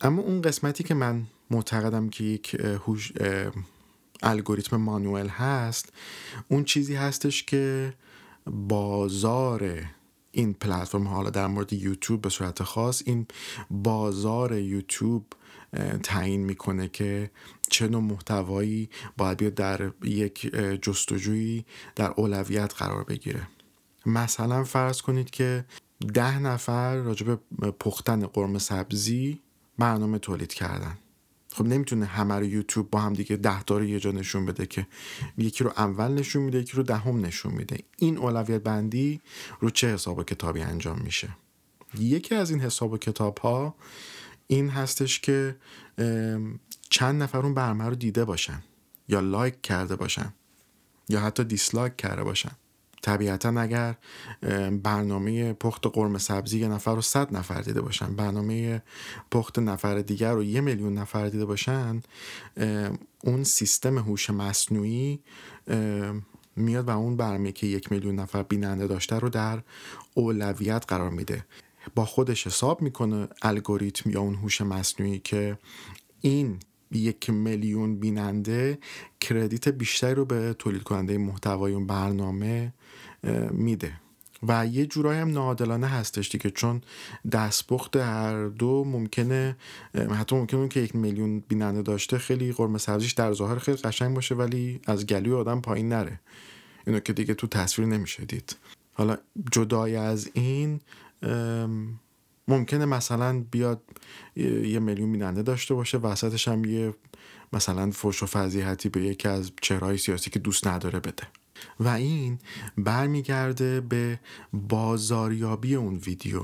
اما 0.00 0.22
اون 0.22 0.42
قسمتی 0.42 0.84
که 0.84 0.94
من 0.94 1.26
معتقدم 1.50 2.08
که 2.08 2.24
یک 2.24 2.54
هوش 2.54 3.12
الگوریتم 4.22 4.76
مانوئل 4.76 5.28
هست 5.28 5.92
اون 6.48 6.64
چیزی 6.64 6.94
هستش 6.94 7.42
که 7.42 7.94
بازار 8.46 9.80
این 10.36 10.54
پلتفرم 10.54 11.08
حالا 11.08 11.30
در 11.30 11.46
مورد 11.46 11.72
یوتیوب 11.72 12.22
به 12.22 12.28
صورت 12.28 12.62
خاص 12.62 13.02
این 13.06 13.26
بازار 13.70 14.58
یوتیوب 14.58 15.26
تعیین 16.02 16.44
می‌کنه 16.44 16.88
که 16.88 17.30
چه 17.70 17.88
نوع 17.88 18.02
محتوایی 18.02 18.88
باید 19.16 19.38
بیاد 19.38 19.54
در 19.54 19.90
یک 20.04 20.56
جستجویی 20.82 21.64
در 21.94 22.10
اولویت 22.16 22.74
قرار 22.74 23.04
بگیره. 23.04 23.48
مثلا 24.06 24.64
فرض 24.64 25.02
کنید 25.02 25.30
که 25.30 25.64
ده 26.14 26.38
نفر 26.38 26.96
راجب 26.96 27.40
پختن 27.80 28.26
قرمه 28.26 28.58
سبزی 28.58 29.40
برنامه 29.78 30.18
تولید 30.18 30.54
کردن. 30.54 30.98
خب 31.56 31.66
نمی‌تونه 31.66 32.06
همه 32.06 32.34
رو 32.34 32.44
یوتیوب 32.44 32.90
با 32.90 33.00
هم 33.00 33.12
دیگه 33.12 33.36
ده 33.36 33.62
تا 33.62 33.78
رو 33.78 33.84
یه 33.84 34.00
جا 34.00 34.10
نشون 34.10 34.46
بده 34.46 34.66
که 34.66 34.86
یکی 35.38 35.64
رو 35.64 35.72
اول 35.76 36.12
نشون 36.12 36.42
میده 36.42 36.58
یکی 36.58 36.76
رو 36.76 36.82
دهم 36.82 37.26
نشون 37.26 37.52
میده. 37.52 37.78
این 37.98 38.18
اولویت 38.18 38.62
بندی 38.62 39.20
رو 39.60 39.70
چه 39.70 39.94
حساب 39.94 40.18
و 40.18 40.22
کتابی 40.22 40.60
انجام 40.60 40.98
میشه؟ 40.98 41.28
یکی 41.98 42.34
از 42.34 42.50
این 42.50 42.60
حساب 42.60 42.92
و 42.92 42.98
کتاب 42.98 43.38
ها 43.38 43.74
این 44.46 44.68
هستش 44.68 45.20
که 45.20 45.56
چند 46.90 47.22
نفر 47.22 47.38
اون 47.38 47.54
برنامه 47.54 47.84
رو 47.84 47.94
دیده 47.94 48.24
باشن 48.24 48.62
یا 49.08 49.20
لایک 49.20 49.62
کرده 49.62 49.96
باشن 49.96 50.34
یا 51.08 51.20
حتی 51.20 51.44
دیسلایک 51.44 51.96
کرده 51.96 52.24
باشن. 52.24 52.52
طبیعتا 53.06 53.60
اگر 53.60 53.94
برنامه 54.82 55.52
پخت 55.52 55.86
قرمه 55.86 56.18
سبزی 56.18 56.58
یه 56.58 56.68
نفر 56.68 56.94
رو 56.94 57.00
صد 57.00 57.36
نفر 57.36 57.60
دیده 57.60 57.80
باشن 57.80 58.16
برنامه 58.16 58.82
پخت 59.30 59.58
نفر 59.58 59.98
دیگر 60.00 60.32
رو 60.32 60.44
یه 60.44 60.60
میلیون 60.60 60.94
نفر 60.94 61.28
دیده 61.28 61.44
باشن 61.44 62.02
اون 63.24 63.44
سیستم 63.44 63.98
هوش 63.98 64.30
مصنوعی 64.30 65.20
میاد 66.56 66.88
و 66.88 66.90
اون 66.98 67.16
برنامه 67.16 67.52
که 67.52 67.66
یک 67.66 67.92
میلیون 67.92 68.14
نفر 68.14 68.42
بیننده 68.42 68.86
داشته 68.86 69.18
رو 69.18 69.28
در 69.28 69.62
اولویت 70.14 70.84
قرار 70.88 71.10
میده. 71.10 71.44
با 71.94 72.04
خودش 72.04 72.46
حساب 72.46 72.82
می‌کنه 72.82 73.28
الگوریتم 73.42 74.10
یا 74.10 74.20
اون 74.20 74.34
هوش 74.34 74.60
مصنوعی 74.60 75.18
که 75.18 75.58
این 76.20 76.58
یک 76.90 77.30
میلیون 77.30 77.96
بیننده 78.00 78.78
کردیت 79.20 79.68
بیشتری 79.68 80.14
رو 80.14 80.24
به 80.24 80.54
تولید 80.58 80.82
کننده 80.82 81.18
محتوای 81.18 81.72
اون 81.72 81.86
برنامه 81.86 82.72
میده. 83.50 83.92
و 84.48 84.66
یه 84.66 84.86
جورایی 84.86 85.20
هم 85.20 85.30
ناعادلانه 85.30 85.86
هستش 85.86 86.28
دیگه 86.28 86.50
چون 86.50 86.80
دستپخت 87.32 87.96
هر 87.96 88.46
دو 88.46 88.84
ممکنه 88.84 89.56
حتی 89.94 90.36
ممکنه 90.36 90.68
که 90.68 90.80
یک 90.80 90.96
میلیون 90.96 91.40
بیننده 91.48 91.82
داشته 91.82 92.18
خیلی 92.18 92.52
قرمه 92.52 92.78
سبزیش 92.78 93.12
در 93.12 93.32
ظاهر 93.32 93.58
خیلی 93.58 93.76
قشنگ 93.76 94.14
باشه 94.14 94.34
ولی 94.34 94.80
از 94.86 95.06
گلوی 95.06 95.32
آدم 95.32 95.60
پایین 95.60 95.88
نره. 95.88 96.20
اینو 96.86 97.00
که 97.00 97.12
دیگه 97.12 97.34
تو 97.34 97.46
تصویر 97.46 97.88
نمیشه 97.88 98.24
دید. 98.24 98.56
حالا 98.92 99.16
جدای 99.52 99.96
از 99.96 100.30
این 100.34 100.80
ممکنه 102.48 102.84
مثلا 102.84 103.44
بیاد 103.50 103.82
یه 104.36 104.78
میلیون 104.78 105.12
بیننده 105.12 105.42
داشته 105.42 105.74
باشه 105.74 105.98
وسطش 105.98 106.48
هم 106.48 106.64
یه 106.64 106.94
مثلا 107.52 107.90
فوش 107.90 108.22
و 108.22 108.26
فضیحتی 108.26 108.88
به 108.88 109.00
یکی 109.02 109.28
از 109.28 109.52
چهرهای 109.62 109.98
سیاسی 109.98 110.30
که 110.30 110.38
دوست 110.38 110.66
نداره 110.66 111.00
بده. 111.00 111.22
و 111.80 111.88
این 111.88 112.38
برمیگرده 112.78 113.80
به 113.80 114.20
بازاریابی 114.52 115.74
اون 115.74 115.96
ویدیو. 115.96 116.42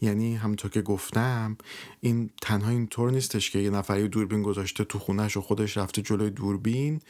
یعنی 0.00 0.36
همونطور 0.36 0.70
که 0.70 0.82
گفتم 0.82 1.56
این 2.00 2.30
تنها 2.42 2.70
اینطور 2.70 3.10
نیستش 3.10 3.50
که 3.50 3.58
یه 3.58 3.70
نفری 3.70 4.08
دوربین 4.08 4.42
گذاشته 4.42 4.84
تو 4.84 4.98
خونش 4.98 5.36
و 5.36 5.40
خودش 5.40 5.76
رفته 5.76 6.02
جلوی 6.02 6.30
دوربین 6.30 7.00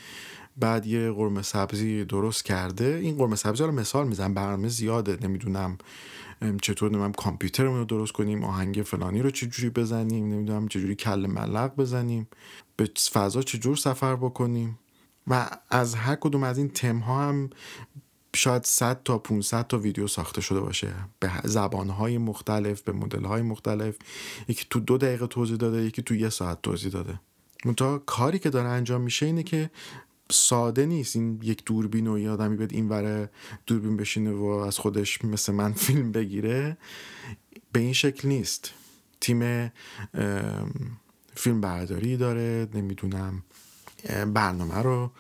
بعد 0.57 0.87
یه 0.87 1.11
قرمه 1.11 1.43
سبزی 1.43 2.05
درست 2.05 2.45
کرده. 2.45 2.99
این 3.03 3.17
قرمه 3.17 3.37
سبزی 3.37 3.65
رو 3.65 3.73
مثال 3.73 4.09
می‌زنم 4.09 4.35
برنامه 4.35 4.69
زیاده. 4.69 5.19
نمی‌دونم 5.23 5.79
چطور 6.63 6.91
نمیم 6.91 7.13
کامپیوترمون 7.13 7.79
رو 7.79 7.85
درست 7.85 8.13
کنیم 8.13 8.45
آهنگ 8.45 8.83
فلانی 8.83 9.23
رو 9.23 9.31
چجوری 9.31 9.71
بزنیم 9.71 10.33
نمی‌دونم 10.33 10.69
چجوری 10.69 10.95
کل 10.95 11.27
ملق 11.27 11.77
بزنیم 11.77 12.29
به 12.77 12.91
فضا 13.13 13.43
چجور 13.43 13.77
سفر 13.77 14.17
بکنیم. 14.17 14.79
و 15.31 15.51
از 15.71 15.95
هر 15.95 16.15
کدوم 16.15 16.43
از 16.43 16.59
این 16.59 16.69
تم 16.69 16.99
ها 16.99 17.29
هم 17.29 17.51
شاید 18.37 18.65
100 18.65 19.03
تا 19.03 19.19
500 19.19 19.67
تا 19.67 19.79
ویدیو 19.79 20.07
ساخته 20.07 20.41
شده 20.41 20.61
باشه. 20.61 20.95
به 21.21 21.31
زبان 21.45 21.89
های 21.89 22.19
مختلف 22.19 22.83
به 22.83 22.93
مدل 22.93 23.25
های 23.25 23.43
مختلف. 23.43 23.97
یکی 24.49 24.67
تو 24.71 24.81
دو 24.81 24.99
دقیقه 24.99 25.27
توضیح 25.27 25.57
داده 25.57 25.83
یکی 25.83 26.03
تو 26.03 26.15
یه 26.15 26.29
ساعت 26.29 26.63
توضیح 26.63 26.93
داده. 26.93 27.21
منتها 27.65 27.99
کاری 27.99 28.39
که 28.39 28.51
داره 28.51 28.69
انجام 28.69 29.01
میشه 29.01 29.27
اینه 29.27 29.43
که 29.43 29.71
ساده 30.31 30.87
نیست. 30.87 31.17
این 31.17 31.41
یک 31.43 31.65
دوربین 31.65 32.07
و 32.07 32.19
یه 32.19 32.31
آدمی 32.31 32.57
بیاد 32.57 32.73
این 32.73 32.89
وره 32.89 33.31
دوربین 33.67 33.97
بشینه 33.97 34.33
و 34.33 34.45
از 34.45 34.79
خودش 34.79 35.25
مثل 35.25 35.53
من 35.53 35.73
فیلم 35.87 36.13
بگیره. 36.13 36.79
به 37.73 37.81
این 37.81 37.93
شکل 37.93 38.29
نیست. 38.29 38.71
تیم 39.21 39.73
فیلم 41.35 41.61
برداری 41.61 42.17
داره. 42.17 42.69
نمی‌دونم. 42.75 43.43
برنامه 44.35 44.79
رو 44.79 45.11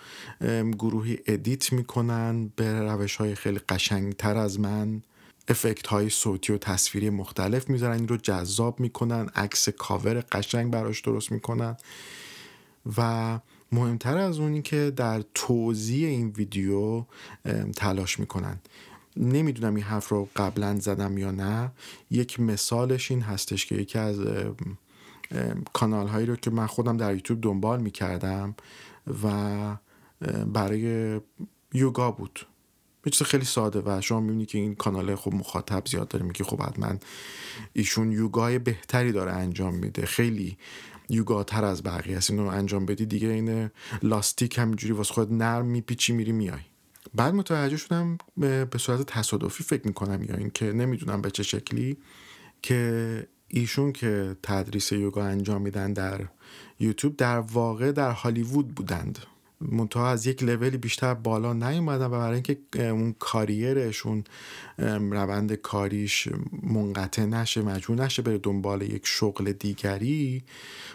گروهی 0.79 1.19
edit 1.27 1.73
می‌کنن 1.73 2.53
به 2.57 2.81
روش 2.81 3.17
های 3.17 3.35
خیلی 3.35 3.59
قشنگ 3.59 4.13
تر 4.13 4.37
از 4.37 4.61
من. 4.61 5.03
effect 5.49 5.87
های 5.87 6.09
صوتی 6.09 6.53
و 6.53 6.59
تصویری 6.59 7.11
مختلف 7.11 7.71
می‌ذارن 7.71 7.97
این 7.97 8.09
رو 8.09 8.17
جذاب 8.17 8.81
می‌کنن 8.81 9.29
عکس 9.35 9.69
کاور 9.69 10.25
قشنگ 10.33 10.71
براش 10.73 11.01
درست 11.01 11.33
می‌کنن. 11.33 11.77
و 12.97 13.41
مهمتر 13.73 14.19
از 14.19 14.39
اونی 14.39 14.63
که 14.63 14.93
در 14.97 15.25
توضیح 15.35 16.09
این 16.09 16.29
ویدیو 16.29 17.05
تلاش 17.77 18.19
می‌کنن. 18.19 18.59
نمی‌دونم 19.17 19.75
این 19.75 19.85
حرف 19.85 20.09
رو 20.09 20.29
قبلا 20.37 20.79
زدم 20.81 21.19
یا 21.19 21.31
نه. 21.31 21.73
یک 22.11 22.41
مثالش 22.41 23.11
این 23.11 23.23
هستش 23.23 23.67
که 23.67 23.75
یکی 23.75 23.99
از 23.99 24.21
کانال 25.73 26.09
هایی 26.09 26.27
رو 26.27 26.37
که 26.37 26.51
من 26.51 26.67
خودم 26.67 26.97
در 26.97 27.15
یوتیوب 27.15 27.41
دنبال 27.41 27.81
می‌کردم 27.81 28.55
و 29.25 29.77
برای 30.47 31.21
یوگا 31.73 32.11
بود. 32.11 32.47
یه 33.07 33.11
چیز 33.11 33.27
خیلی 33.27 33.45
ساده 33.45 33.83
و 33.87 34.01
شما 34.01 34.21
می‌بینی 34.21 34.47
که 34.47 34.59
این 34.59 34.75
کانال 34.75 35.15
خب 35.15 35.35
مخاطب 35.35 35.87
زیاد 35.87 36.09
داره 36.09 36.25
میگه 36.25 36.45
خب 36.45 36.63
حتما 36.63 36.95
ایشون 37.73 38.13
یوگای 38.13 38.59
بهتری 38.59 39.13
داره 39.13 39.33
انجام 39.33 39.75
میده. 39.75 40.07
خیلی 40.07 40.59
یوگا 41.09 41.45
تر 41.45 41.65
از 41.65 41.83
بقیه 41.83 42.17
است. 42.17 42.31
اینو 42.31 42.47
انجام 42.47 42.87
بدی 42.87 43.07
دیگه 43.07 43.29
این 43.29 43.71
لاستیک 44.03 44.59
همینجوری 44.59 44.93
واسه 44.93 45.15
خود 45.15 45.33
نرم 45.33 45.67
میپیچی 45.67 46.13
میری 46.13 46.33
میای. 46.33 46.61
بعد 47.15 47.35
متوجه 47.35 47.77
شدم 47.77 48.19
به 48.37 48.79
صورت 48.79 49.03
تصادفی 49.03 49.65
فکر 49.65 49.87
می‌کنم 49.87 50.23
یا 50.23 50.35
اینکه 50.35 50.73
نمی‌دونم 50.73 51.23
به 51.23 51.31
چه 51.31 51.43
شکلی 51.43 51.99
که 52.63 53.27
ایشون 53.49 53.93
که 53.93 54.37
تدریس 54.43 54.93
یوگا 54.93 55.25
انجام 55.25 55.63
میدن 55.63 55.93
در 55.93 56.21
یوتیوب 56.81 57.17
در 57.17 57.39
واقع 57.39 57.93
در 57.93 58.11
هالیوود 58.11 58.75
بودند. 58.75 59.19
منتها 59.61 60.11
از 60.11 60.27
یک 60.27 60.43
لولی 60.43 60.77
بیشتر 60.77 61.15
بالا 61.15 61.53
نیومدن 61.53 62.07
و 62.07 62.09
برای 62.09 62.35
اینکه 62.35 62.89
اون 62.89 63.15
کاریرشون 63.19 64.25
روند 64.79 65.55
کاریش 65.55 66.29
منقطع 66.63 67.25
نشه 67.25 67.63
مجبور 67.63 68.05
نشه 68.05 68.23
بره 68.23 68.39
دنبال 68.39 68.83
یک 68.83 69.03
شغل 69.05 69.53
دیگری 69.53 70.43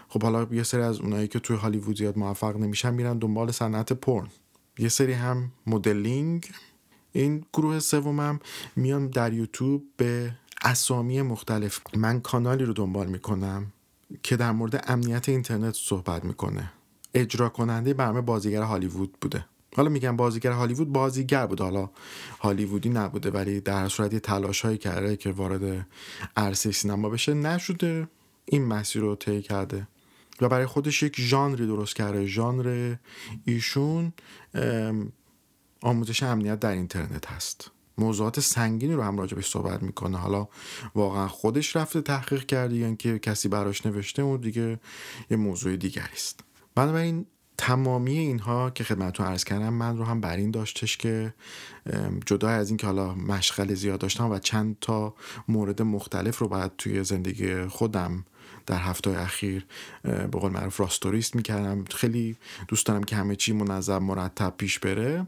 خب 0.08 0.22
حالا 0.22 0.46
یه 0.50 0.62
سری 0.62 0.82
از 0.82 1.00
اونایی 1.00 1.28
که 1.28 1.38
توی 1.38 1.56
هالیوود 1.56 1.98
زیاد 1.98 2.18
موفق 2.18 2.56
نمیشن 2.56 2.94
میرن 2.94 3.18
دنبال 3.18 3.50
صنعت 3.50 3.92
پرن. 3.92 4.28
یه 4.78 4.88
سری 4.88 5.12
هم 5.12 5.52
مدلینگ. 5.66 6.50
این 7.12 7.44
گروه 7.52 7.78
سومم 7.78 8.40
میان 8.76 9.06
در 9.06 9.32
یوتیوب 9.32 9.84
به 9.96 10.32
اسامی 10.64 11.22
مختلف. 11.22 11.80
من 11.96 12.20
کانالی 12.20 12.64
رو 12.64 12.72
دنبال 12.72 13.06
می‌کنم 13.06 13.72
که 14.22 14.36
در 14.36 14.52
مورد 14.52 14.84
امنیت 14.86 15.28
اینترنت 15.28 15.74
صحبت 15.74 16.24
می‌کنه. 16.24 16.72
اجرا 17.14 17.48
کننده 17.48 17.94
برنامه 17.94 18.20
بازیگر 18.20 18.62
هالیوود 18.62 19.16
بوده. 19.20 19.46
حالا 19.76 19.88
میگم 19.88 20.16
بازیگر 20.16 20.52
هالیوود 20.52 20.92
بازیگر 20.92 21.46
بوده. 21.46 21.64
حالا 21.64 21.90
هالیوودی 22.40 22.88
نبوده 22.88 23.30
ولی 23.30 23.60
در 23.60 23.88
صورت 23.88 24.12
یه 24.12 24.20
تلاش 24.20 24.60
هایی 24.60 24.78
کرده 24.78 25.16
که 25.16 25.30
وارد 25.30 25.86
عرصه 26.36 26.72
سینما 26.72 27.08
بشه. 27.08 27.34
نشده. 27.34 28.08
این 28.44 28.64
مسیر 28.64 29.02
رو 29.02 29.16
طی 29.16 29.42
کرده. 29.42 29.88
و 30.40 30.48
برای 30.48 30.66
خودش 30.66 31.02
یک 31.02 31.20
ژانری 31.20 31.66
درست 31.66 31.96
کرده. 31.96 32.26
ژانر 32.26 32.96
ایشون 33.44 34.12
آموزش 35.82 36.22
امنیت 36.22 36.60
در 36.60 36.72
اینترنت 36.72 37.26
هست. 37.30 37.70
موضوعات 37.98 38.40
سنگینی 38.40 38.94
رو 38.94 39.02
هم 39.02 39.18
راجبش 39.18 39.50
صحبت 39.50 39.82
می‌کنه. 39.82 40.18
حالا 40.18 40.48
واقعا 40.94 41.28
خودش 41.28 41.76
رفته 41.76 42.00
تحقیق 42.00 42.46
کرده 42.46 42.76
یا 42.76 42.86
اینکه 42.86 43.18
کسی 43.18 43.48
براش 43.48 43.86
نوشته 43.86 44.22
اون 44.22 44.40
دیگه 44.40 44.80
یه 45.30 45.36
موضوع 45.36 45.76
دیگری 45.76 46.12
است. 46.12 46.40
بنابراین 46.74 47.26
تمامی 47.58 48.18
اینها 48.18 48.70
که 48.70 48.84
خدمتتون 48.84 49.26
عرض 49.26 49.44
کردم 49.44 49.72
من 49.72 49.98
رو 49.98 50.04
هم 50.04 50.20
بر 50.20 50.36
این 50.36 50.50
داشتش 50.50 50.96
که 50.96 51.34
جدا 52.26 52.48
از 52.48 52.68
اینکه 52.68 52.86
حالا 52.86 53.14
مشغل 53.14 53.74
زیاد 53.74 54.00
داشتم 54.00 54.30
و 54.30 54.38
چند 54.38 54.76
تا 54.80 55.14
مورد 55.48 55.82
مختلف 55.82 56.38
رو 56.38 56.48
باید 56.48 56.72
توی 56.78 57.04
زندگی 57.04 57.66
خودم 57.66 58.24
در 58.66 58.78
هفته 58.78 59.10
اخیر 59.10 59.66
به 60.02 60.26
قول 60.26 60.52
معروف 60.52 60.80
راستوریست 60.80 61.36
می‌کردم. 61.36 61.84
خیلی 61.84 62.36
دوست 62.68 62.86
دارم 62.86 63.04
که 63.04 63.16
همه 63.16 63.36
چی 63.36 63.52
منظم 63.52 63.98
مرتب 63.98 64.54
پیش 64.56 64.78
بره. 64.78 65.26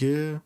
یه 0.00 0.40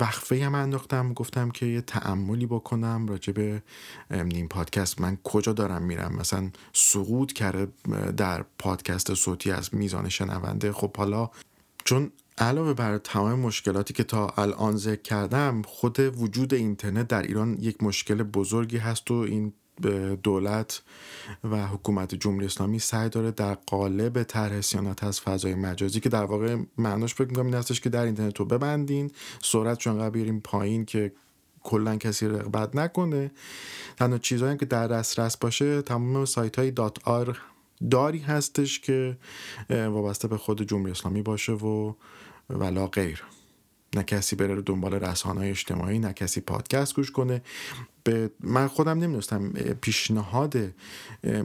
وقفه 0.00 0.44
هم 0.44 0.54
انداختم. 0.54 1.12
گفتم 1.12 1.50
که 1.50 1.66
یه 1.66 1.80
تعملی 1.80 2.46
بکنم 2.46 3.06
راجع 3.08 3.32
به 3.32 3.62
نیم 4.10 4.48
پادکست. 4.48 5.00
من 5.00 5.18
کجا 5.24 5.52
دارم 5.52 5.82
میرم؟ 5.82 6.14
مثلا 6.14 6.50
سقوط 6.72 7.32
کرده 7.32 7.68
در 8.16 8.44
پادکست 8.58 9.14
صوتی 9.14 9.50
از 9.50 9.74
میزان 9.74 10.08
شنونده. 10.08 10.72
خب 10.72 10.96
حالا 10.96 11.30
چون 11.84 12.12
علاوه 12.38 12.74
بر 12.74 12.98
تمام 12.98 13.40
مشکلاتی 13.40 13.94
که 13.94 14.04
تا 14.04 14.28
الان 14.36 14.76
ذکر 14.76 15.02
کردم 15.02 15.62
خود 15.62 16.00
وجود 16.00 16.54
اینترنت 16.54 17.08
در 17.08 17.22
ایران 17.22 17.56
یک 17.60 17.82
مشکل 17.82 18.22
بزرگی 18.22 18.76
هست 18.76 19.10
و 19.10 19.14
این 19.14 19.52
دولت 20.22 20.82
و 21.44 21.66
حکومت 21.66 22.14
جمهوری 22.14 22.46
اسلامی 22.46 22.78
سعی 22.78 23.08
داره 23.08 23.30
در 23.30 23.54
قالب 23.54 24.22
طرح 24.22 24.60
سیانت 24.60 25.04
از 25.04 25.20
فضای 25.20 25.54
مجازی 25.54 26.00
که 26.00 26.08
در 26.08 26.24
واقع 26.24 26.56
معناش 26.78 27.14
فکر 27.14 27.28
می‌کنم 27.28 27.46
این 27.46 27.54
هستش 27.54 27.80
که 27.80 27.88
در 27.88 28.02
اینترنت 28.02 28.38
رو 28.38 28.44
ببندین 28.44 29.10
سرعت 29.42 29.78
چون 29.78 30.10
بیاریم 30.10 30.40
پایین 30.40 30.84
که 30.84 31.12
کلا 31.62 31.96
کسی 31.96 32.26
رغبت 32.28 32.76
نکنه. 32.76 33.30
تنها 33.96 34.18
چیزهایی 34.18 34.56
که 34.56 34.66
در 34.66 34.88
دسترس 34.88 35.36
باشه 35.36 35.82
تمام 35.82 36.24
سایت 36.24 36.58
های 36.58 36.70
دات 36.70 37.08
آر 37.08 37.38
داری 37.90 38.18
هستش 38.18 38.80
که 38.80 39.16
وابسته 39.70 40.28
به 40.28 40.36
خود 40.36 40.62
جمهوری 40.62 40.90
اسلامی 40.90 41.22
باشه 41.22 41.52
و 41.52 41.92
ولا 42.50 42.86
غیر. 42.86 43.22
نه 43.94 44.02
کسی 44.02 44.36
بره 44.36 44.62
دنبال 44.62 44.94
رسانه 44.94 45.40
های 45.40 45.50
اجتماعی 45.50 45.98
نه 45.98 46.12
کسی 46.12 46.40
پادکست 46.40 46.94
گوش 46.94 47.10
کنه. 47.10 47.42
به 48.04 48.30
من 48.40 48.66
خودم 48.68 48.98
نمی‌دونستم 48.98 49.48
پیشنهاد 49.80 50.56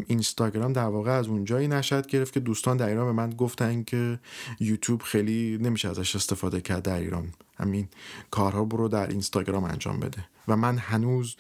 اینستاگرام 0.08 0.74
در 0.74 0.86
واقع 0.86 1.12
از 1.12 1.28
اونجایی 1.28 1.68
نشد 1.68 2.08
گرفت 2.08 2.34
که 2.34 2.40
دوستان 2.40 2.78
در 2.78 2.88
ایران 2.88 3.06
به 3.06 3.12
من 3.12 3.30
گفتن 3.30 3.84
که 3.84 4.20
یوتیوب 4.60 5.02
خیلی 5.02 5.58
نمیشه 5.62 5.90
ازش 5.90 6.16
استفاده 6.16 6.62
کرد 6.62 6.84
در 6.84 6.98
ایران. 6.98 7.34
همین 7.58 7.88
کارها 8.32 8.66
برو 8.66 8.88
در 8.88 9.08
اینستاگرام 9.08 9.64
انجام 9.64 10.00
بده. 10.00 10.26
و 10.48 10.58
من 10.58 10.78
هنوز 10.78 11.36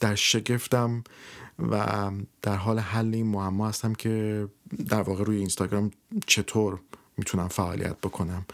در 0.00 0.14
شگفتم 0.14 1.04
و 1.58 2.10
در 2.42 2.56
حال 2.56 2.78
حل 2.78 3.14
این 3.14 3.26
معما 3.26 3.68
هستم 3.68 3.92
که 3.92 4.48
در 4.88 5.02
واقع 5.02 5.24
روی 5.24 5.36
اینستاگرام 5.36 5.90
چطور 6.26 6.80
می‌تونم 7.16 7.48
فعالیت 7.48 7.96
بکنم. 8.00 8.46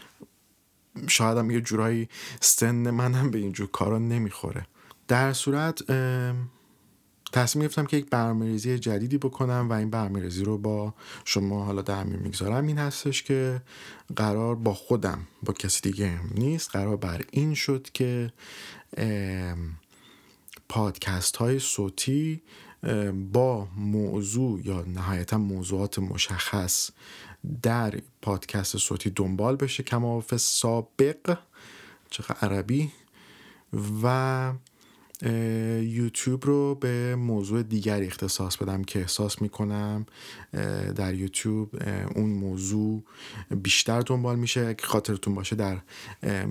شاید 1.07 1.37
هم 1.37 1.51
یه 1.51 1.61
جورایی 1.61 2.09
سن 2.41 2.89
منم 2.89 3.31
به 3.31 3.37
اینجور 3.37 3.71
کارا 3.71 3.99
نمی‌خوره. 3.99 4.67
در 5.07 5.33
صورت 5.33 5.81
تصمیم 7.33 7.65
گرفتم 7.65 7.85
که 7.85 7.97
یک 7.97 8.09
برنامه‌ریزی 8.09 8.79
جدیدی 8.79 9.17
بکنم 9.17 9.67
و 9.69 9.73
این 9.73 9.89
برنامه‌ریزی 9.89 10.43
رو 10.43 10.57
با 10.57 10.93
شما 11.25 11.65
حالا 11.65 11.81
در 11.81 12.03
میون 12.03 12.19
می‌گذارم. 12.19 12.67
این 12.67 12.77
هستش 12.77 13.23
که 13.23 13.61
قرار 14.15 14.55
با 14.55 14.73
خودم 14.73 15.27
با 15.43 15.53
کسی 15.53 15.81
دیگه 15.81 16.19
نیست 16.35 16.69
قرار 16.69 16.97
بر 16.97 17.21
این 17.31 17.53
شد 17.53 17.87
که 17.93 18.33
پادکست 20.69 21.37
های 21.37 21.59
صوتی 21.59 22.41
با 23.33 23.67
موضوع 23.77 24.67
یا 24.67 24.81
نهایتا 24.81 25.37
موضوعات 25.37 25.99
مشخص 25.99 26.89
در 27.61 27.99
پادکست 28.21 28.77
صوتی 28.77 29.09
دنبال 29.09 29.55
بشه 29.55 29.83
کماف 29.83 30.37
سابق 30.37 31.37
چقدر 32.09 32.37
عربی 32.41 32.91
و 34.03 34.53
یوتیوب 35.81 36.45
رو 36.45 36.75
به 36.75 37.15
موضوع 37.15 37.63
دیگری 37.63 38.05
اختصاص 38.07 38.57
بدم 38.57 38.83
که 38.83 38.99
احساس 38.99 39.41
می‌کنم 39.41 40.05
در 40.95 41.13
یوتیوب 41.13 41.69
اون 42.15 42.29
موضوع 42.29 43.03
بیشتر 43.49 44.01
دنبال 44.01 44.39
میشه. 44.39 44.61
اگه 44.61 44.83
خاطرتون 44.83 45.35
باشه 45.35 45.55
در 45.55 45.77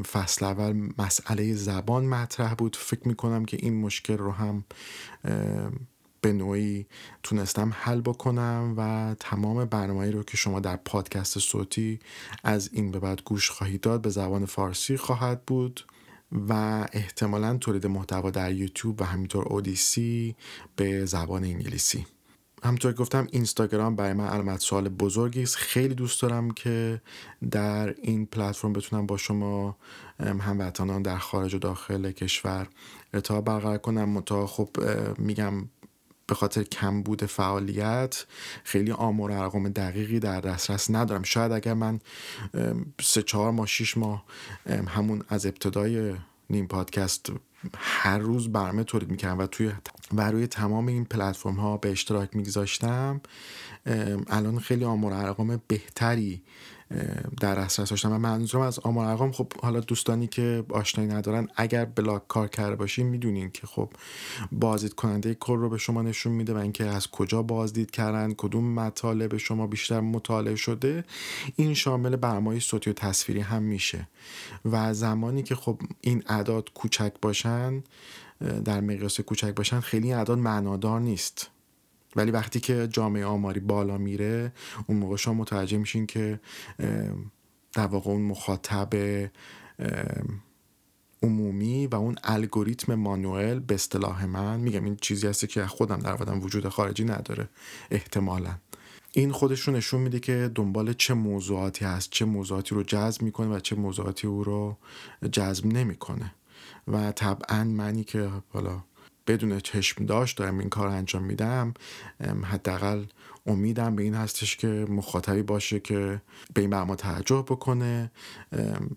فصل 0.03 0.45
اول 0.45 0.93
مسئله 0.99 1.55
زبان 1.55 2.05
مطرح 2.05 2.55
بود. 2.55 2.77
فکر 2.77 3.09
می‌کنم 3.09 3.45
که 3.45 3.57
این 3.61 3.81
مشکل 3.81 4.17
رو 4.17 4.31
هم 4.31 4.65
به 6.23 6.33
نوعی 6.33 6.87
تونستم 7.23 7.73
حل 7.75 8.01
بکنم 8.01 8.75
و 8.77 9.15
تمام 9.21 9.65
برنامه 9.65 10.11
رو 10.11 10.23
که 10.23 10.37
شما 10.37 10.61
در 10.61 10.77
پادکست 10.77 11.39
صوتی 11.39 12.01
از 12.45 12.71
این 12.73 12.91
به 12.91 12.99
بعد 12.99 13.23
گوش 13.25 13.51
خواهید 13.51 13.81
داد 13.81 14.03
به 14.03 14.11
زبان 14.11 14.47
فارسی 14.47 14.97
خواهد 14.97 15.43
بود 15.47 15.85
و 16.49 16.53
احتمالا 16.93 17.57
تولید 17.57 17.87
محتوا 17.87 18.31
در 18.31 18.53
یوتیوب 18.53 19.01
و 19.01 19.05
همینطور 19.05 19.45
اودیسی 19.45 20.37
به 20.77 21.05
زبان 21.05 21.45
انگلیسی. 21.45 22.07
همطور 22.65 22.93
گفتم 22.93 23.29
اینستاگرام 23.31 23.97
برای 23.97 24.13
من 24.13 24.27
علامت 24.27 24.61
سوال 24.61 24.89
بزرگی 24.89 25.43
است. 25.43 25.57
خیلی 25.57 25.95
دوست 25.95 26.23
دارم 26.23 26.51
که 26.51 27.01
در 27.51 27.95
این 28.03 28.27
پلتفرم 28.27 28.73
بتونم 28.73 29.07
با 29.07 29.17
شما 29.17 29.77
هموطنان 30.19 31.03
در 31.03 31.19
خارج 31.19 31.55
و 31.55 31.59
داخل 31.59 32.11
کشور 32.11 32.69
ارتباط 33.15 33.45
برقرار 33.45 33.79
کنم. 33.79 34.09
متا 34.09 34.47
خب 34.47 34.69
میگم 35.19 35.69
به 36.33 36.37
خاطر 36.37 36.63
کمبود 36.63 37.27
فعالیت 37.27 38.27
خیلی 38.65 38.93
آمار 38.93 39.31
و 39.31 39.35
ارقام 39.35 39.69
دقیقی 39.69 40.21
در 40.21 40.41
دسترس 40.41 40.91
ندارم. 40.91 41.23
شاید 41.23 41.53
اگر 41.53 41.75
من 41.75 42.01
سه 43.03 43.23
چهار 43.23 43.51
ماه 43.51 43.67
شیش 43.67 43.97
ماه 43.97 44.25
همون 44.89 45.23
از 45.29 45.47
ابتدای 45.47 46.15
نیم 46.51 46.67
پادکست 46.67 47.33
هر 47.77 48.19
روز 48.19 48.53
برنامه 48.53 48.85
تولید 48.85 49.11
می‌کردم 49.11 49.39
و 49.39 49.47
توی 49.47 49.73
و 50.13 50.31
روی 50.31 50.47
تمام 50.47 50.87
این 50.87 51.05
پلتفرم 51.05 51.55
ها 51.55 51.77
به 51.77 51.91
اشتراک 51.91 52.37
میگذاشتم 52.37 53.21
الان 54.27 54.59
خیلی 54.59 54.85
آمار 54.85 55.13
ارقام 55.13 55.63
بهتری 55.69 56.43
در 57.41 57.55
دسترس 57.55 57.91
داشتم. 57.91 58.13
و 58.13 58.19
منظورم 58.19 58.63
از 58.63 58.79
آمار 58.79 59.07
ارقام 59.07 59.33
خب 59.33 59.53
حالا 59.63 59.81
دوستانی 59.81 60.27
که 60.27 60.65
آشنایی 60.71 61.11
ندارن 61.11 61.49
اگر 61.57 61.85
بلاک 61.85 62.29
کار 62.29 62.49
کرده 62.49 62.77
باشین 62.77 63.07
می‌دونین 63.07 63.51
که 63.51 63.67
خب 63.67 63.89
بازدید 64.53 64.95
کننده 64.95 65.35
کل 65.35 65.59
رو 65.59 65.69
به 65.69 65.79
شما 65.79 66.03
نشون 66.03 66.33
میده 66.33 66.55
و 66.55 66.57
اینکه 66.57 66.85
از 66.85 67.11
کجا 67.11 67.43
بازدید 67.43 67.91
کردن 67.91 68.35
کدوم 68.35 68.75
مطالب 68.75 69.37
شما 69.37 69.67
بیشتر 69.67 70.01
مطالعه 70.01 70.57
شده 70.57 71.05
این 71.57 71.75
شامل 71.75 72.17
برنامه 72.17 72.59
صوتی 72.59 72.91
و 72.91 72.93
تصویری 72.93 73.41
هم 73.41 73.63
میشه. 73.63 74.09
و 74.65 74.95
زمانی 74.95 75.43
که 75.43 75.55
خب 75.55 75.81
این 76.01 76.23
اعداد 76.27 76.73
کوچک 76.73 77.13
باشن 77.23 77.83
در 78.65 78.81
مقیاس 78.81 79.21
کوچک 79.21 79.55
باشن 79.55 79.81
خیلی 79.81 80.13
اعداد 80.13 80.39
معنادار 80.39 81.01
نیست. 81.01 81.52
ولی 82.17 82.31
وقتی 82.31 82.61
که 82.61 82.89
جامعه 82.91 83.25
آماری 83.25 83.61
بالا 83.61 83.99
میره 83.99 84.53
اون 84.87 84.99
موقع 84.99 85.17
شما 85.17 85.35
متوجه 85.35 85.79
میشین 85.79 86.07
که 86.07 86.41
در 87.73 87.87
واقع 87.87 88.11
اون 88.11 88.23
مخاطب 88.23 88.95
عمومی 91.23 91.87
و 91.87 91.95
اون 91.95 92.17
الگوریتم 92.25 92.95
مانوئل 92.95 93.59
به 93.59 93.75
اصطلاح 93.75 94.25
من 94.25 94.61
میگم 94.61 94.85
این 94.85 94.97
چیزی 94.97 95.27
هست 95.27 95.49
که 95.49 95.67
خودم 95.67 95.99
در 95.99 96.35
وجود 96.39 96.69
خارجی 96.69 97.05
نداره 97.05 97.49
احتمالا. 97.91 98.55
این 99.13 99.33
خودش 99.33 99.61
رو 99.61 99.73
نشون 99.73 100.01
میده 100.01 100.21
که 100.21 100.51
دنبال 100.55 100.93
چه 100.93 101.15
موضوعاتی 101.15 101.85
هست 101.85 102.11
چه 102.11 102.25
موضوعاتی 102.25 102.75
رو 102.75 102.83
جذب 102.83 103.23
می‌کنه 103.23 103.57
و 103.57 103.61
چه 103.61 103.77
موضوعاتی 103.77 104.27
او 104.27 104.45
رو 104.45 104.77
جذب 105.33 105.67
نمی‌کنه. 105.67 106.35
و 106.89 107.13
طبعا 107.13 107.65
منی 107.65 108.05
که 108.05 108.31
حالا 108.49 108.85
بدون 109.27 109.61
چشم 109.61 110.07
داشت 110.07 110.39
دارم 110.39 110.59
این 110.59 110.69
کار 110.69 110.89
انجام 110.89 111.23
میدم 111.23 111.75
حداقل 112.43 113.05
امیدم 113.47 113.97
به 113.97 114.03
این 114.03 114.15
هستش 114.15 114.57
که 114.57 114.87
مخاطبی 114.89 115.43
باشه 115.43 115.81
که 115.81 116.23
به 116.55 116.61
این 116.61 116.71
برنامه 116.71 116.97
توجه 116.97 117.45
بکنه 117.49 118.11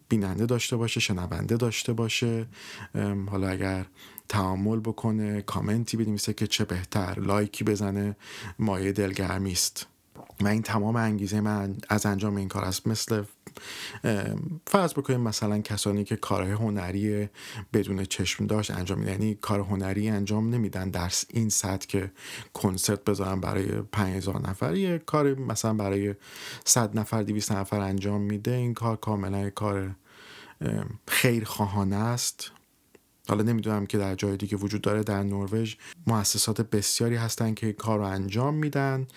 بیننده 0.09 0.45
داشته 0.45 0.77
باشه 0.77 0.99
شنونده 0.99 1.57
داشته 1.57 1.93
باشه. 1.93 2.47
حالا 3.31 3.47
اگر 3.47 3.85
تعامل 4.29 4.79
بکنه 4.79 5.41
کامنتی 5.41 5.97
بنویسه 5.97 6.33
که 6.33 6.47
چه 6.47 6.65
بهتر 6.65 7.19
لایکی 7.19 7.63
بزنه 7.63 8.15
مایه 8.59 8.91
دلگرمی 8.91 9.51
است. 9.51 9.87
و 10.41 10.47
این 10.47 10.61
تمام 10.61 10.95
انگیزه 10.95 11.41
من 11.41 11.75
از 11.89 12.05
انجام 12.05 12.35
این 12.35 12.47
کار 12.47 12.65
است. 12.65 12.87
مثل 12.87 13.23
فرض 14.67 14.93
بکنیم 14.93 15.21
مثلا 15.21 15.59
کسانی 15.59 16.03
که 16.03 16.15
کارهای 16.15 16.51
هنری 16.51 17.29
بدون 17.73 18.05
چشم 18.05 18.47
داشت 18.47 18.71
انجام 18.71 18.99
میدن. 18.99 19.11
یعنی 19.11 19.35
کار 19.35 19.59
هنری 19.59 20.09
انجام 20.09 20.49
نمیدن 20.49 20.89
در 20.89 21.11
این 21.29 21.49
سطح 21.49 21.87
که 21.87 22.11
کنسرت 22.53 23.03
بذارن 23.03 23.39
برای 23.39 23.65
5000 23.81 24.49
نفر. 24.49 24.75
یه 24.75 24.99
کار 25.05 25.33
مثلا 25.39 25.73
برای 25.73 26.15
100 26.65 26.99
نفر 26.99 27.23
200 27.23 27.51
نفر 27.51 27.79
انجام 27.79 28.21
میده. 28.21 28.51
این 28.51 28.73
کار 28.73 28.95
کاملا 28.95 29.49
کار 29.49 29.95
خیرخواهانه 31.07 31.95
است. 31.95 32.51
حالا 33.29 33.43
نمی‌دونم 33.43 33.85
که 33.85 33.97
در 33.97 34.15
جای 34.15 34.37
دیگه 34.37 34.57
وجود 34.57 34.81
داره 34.81 35.03
در 35.03 35.23
نروژ 35.23 35.75
مؤسسات 36.07 36.61
بسیاری 36.61 37.15
هستن 37.15 37.53
که 37.53 37.73
کار 37.73 37.99
رو 37.99 38.05
انجام 38.05 38.53
میدن. 38.53 39.07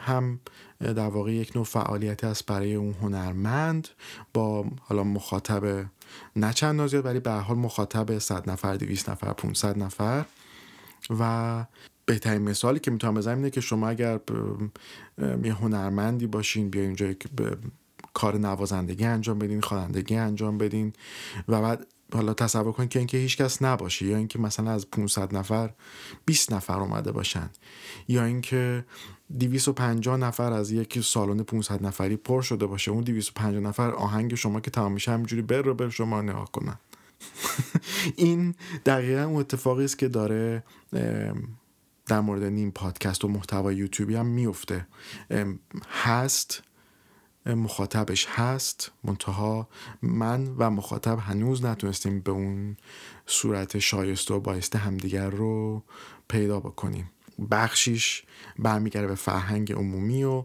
هم 0.00 0.40
در 0.80 1.08
واقع 1.08 1.32
یک 1.32 1.56
نوع 1.56 1.64
فعالیتی 1.64 2.26
است 2.26 2.46
برای 2.46 2.74
اون 2.74 2.94
هنرمند 3.02 3.88
با 4.34 4.64
حالا 4.80 5.04
مخاطب 5.04 5.84
نه 6.36 6.52
چند 6.52 6.86
زیاد 6.86 7.06
ولی 7.06 7.20
به 7.20 7.32
حال 7.32 7.56
مخاطب 7.56 8.18
100 8.18 8.50
نفر 8.50 8.76
200 8.76 9.10
نفر 9.10 9.32
500 9.32 9.78
نفر. 9.78 10.24
و 11.18 11.64
بهترین 12.06 12.42
مثالی 12.42 12.80
که 12.80 12.90
می‌تونم 12.90 13.14
بزنم 13.14 13.36
اینه 13.36 13.50
که 13.50 13.60
شما 13.60 13.88
اگر 13.88 14.20
یه 15.44 15.54
هنرمندی 15.54 16.26
باشین 16.26 16.70
بیا 16.70 16.82
اینجا 16.82 17.12
کار 18.14 18.38
نوازندگی 18.38 19.04
انجام 19.04 19.38
بدین 19.38 19.60
خوانندگی 19.60 20.16
انجام 20.16 20.58
بدین. 20.58 20.92
و 21.48 21.62
بعد 21.62 21.86
حالا 22.14 22.34
تصور 22.34 22.72
کن 22.72 22.88
که 22.88 22.98
اینکه 22.98 23.18
هیچ 23.18 23.36
کس 23.36 23.62
نباشه 23.62 24.06
یا 24.06 24.16
اینکه 24.16 24.38
مثلا 24.38 24.70
از 24.70 24.90
500 24.90 25.36
نفر 25.36 25.70
20 26.26 26.52
نفر 26.52 26.80
اومده 26.80 27.12
باشن 27.12 27.50
یا 28.08 28.24
اینکه 28.24 28.84
250 29.38 30.16
نفر 30.16 30.52
از 30.52 30.70
یک 30.70 31.00
سالن 31.00 31.42
500 31.42 31.86
نفری 31.86 32.16
پر 32.16 32.42
شده 32.42 32.66
باشه 32.66 32.90
اون 32.90 33.04
250 33.04 33.62
نفر 33.62 33.90
آهنگ 33.90 34.34
شما 34.34 34.60
که 34.60 34.70
تمام 34.70 34.92
میشه 34.92 35.12
همینجوری 35.12 35.42
بر 35.42 35.62
رو 35.62 35.74
بر 35.74 35.88
شما 35.88 36.22
نگاه 36.22 36.52
کنن. 36.52 36.78
این 38.16 38.54
دقیقا 38.86 39.22
اتفاقی 39.22 39.84
است 39.84 39.98
که 39.98 40.08
داره 40.08 40.64
در 42.06 42.20
مورد 42.20 42.42
نیم 42.42 42.70
پادکست 42.70 43.24
و 43.24 43.28
محتوای 43.28 43.76
یوتیوبی 43.76 44.14
هم 44.14 44.26
میفته. 44.26 44.86
هست 45.90 46.62
مخاطبش 47.46 48.26
هست 48.28 48.92
منتها 49.04 49.68
من 50.02 50.54
و 50.58 50.70
مخاطب 50.70 51.18
هنوز 51.18 51.64
نتونستیم 51.64 52.20
به 52.20 52.32
اون 52.32 52.76
صورت 53.26 53.78
شایسته 53.78 54.34
و 54.34 54.40
بایسته 54.40 54.78
همدیگر 54.78 55.30
رو 55.30 55.82
پیدا 56.28 56.60
بکنیم. 56.60 57.10
بخشیش 57.50 58.22
برمیگرده 58.58 59.06
به 59.06 59.14
فرهنگ 59.14 59.72
عمومی 59.72 60.24
و 60.24 60.44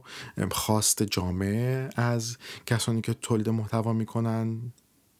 خواست 0.52 1.04
جامعه 1.04 1.90
از 1.96 2.38
کسانی 2.66 3.02
که 3.02 3.14
تولید 3.14 3.50
محتوا 3.50 3.94
می‌کنن. 3.94 4.74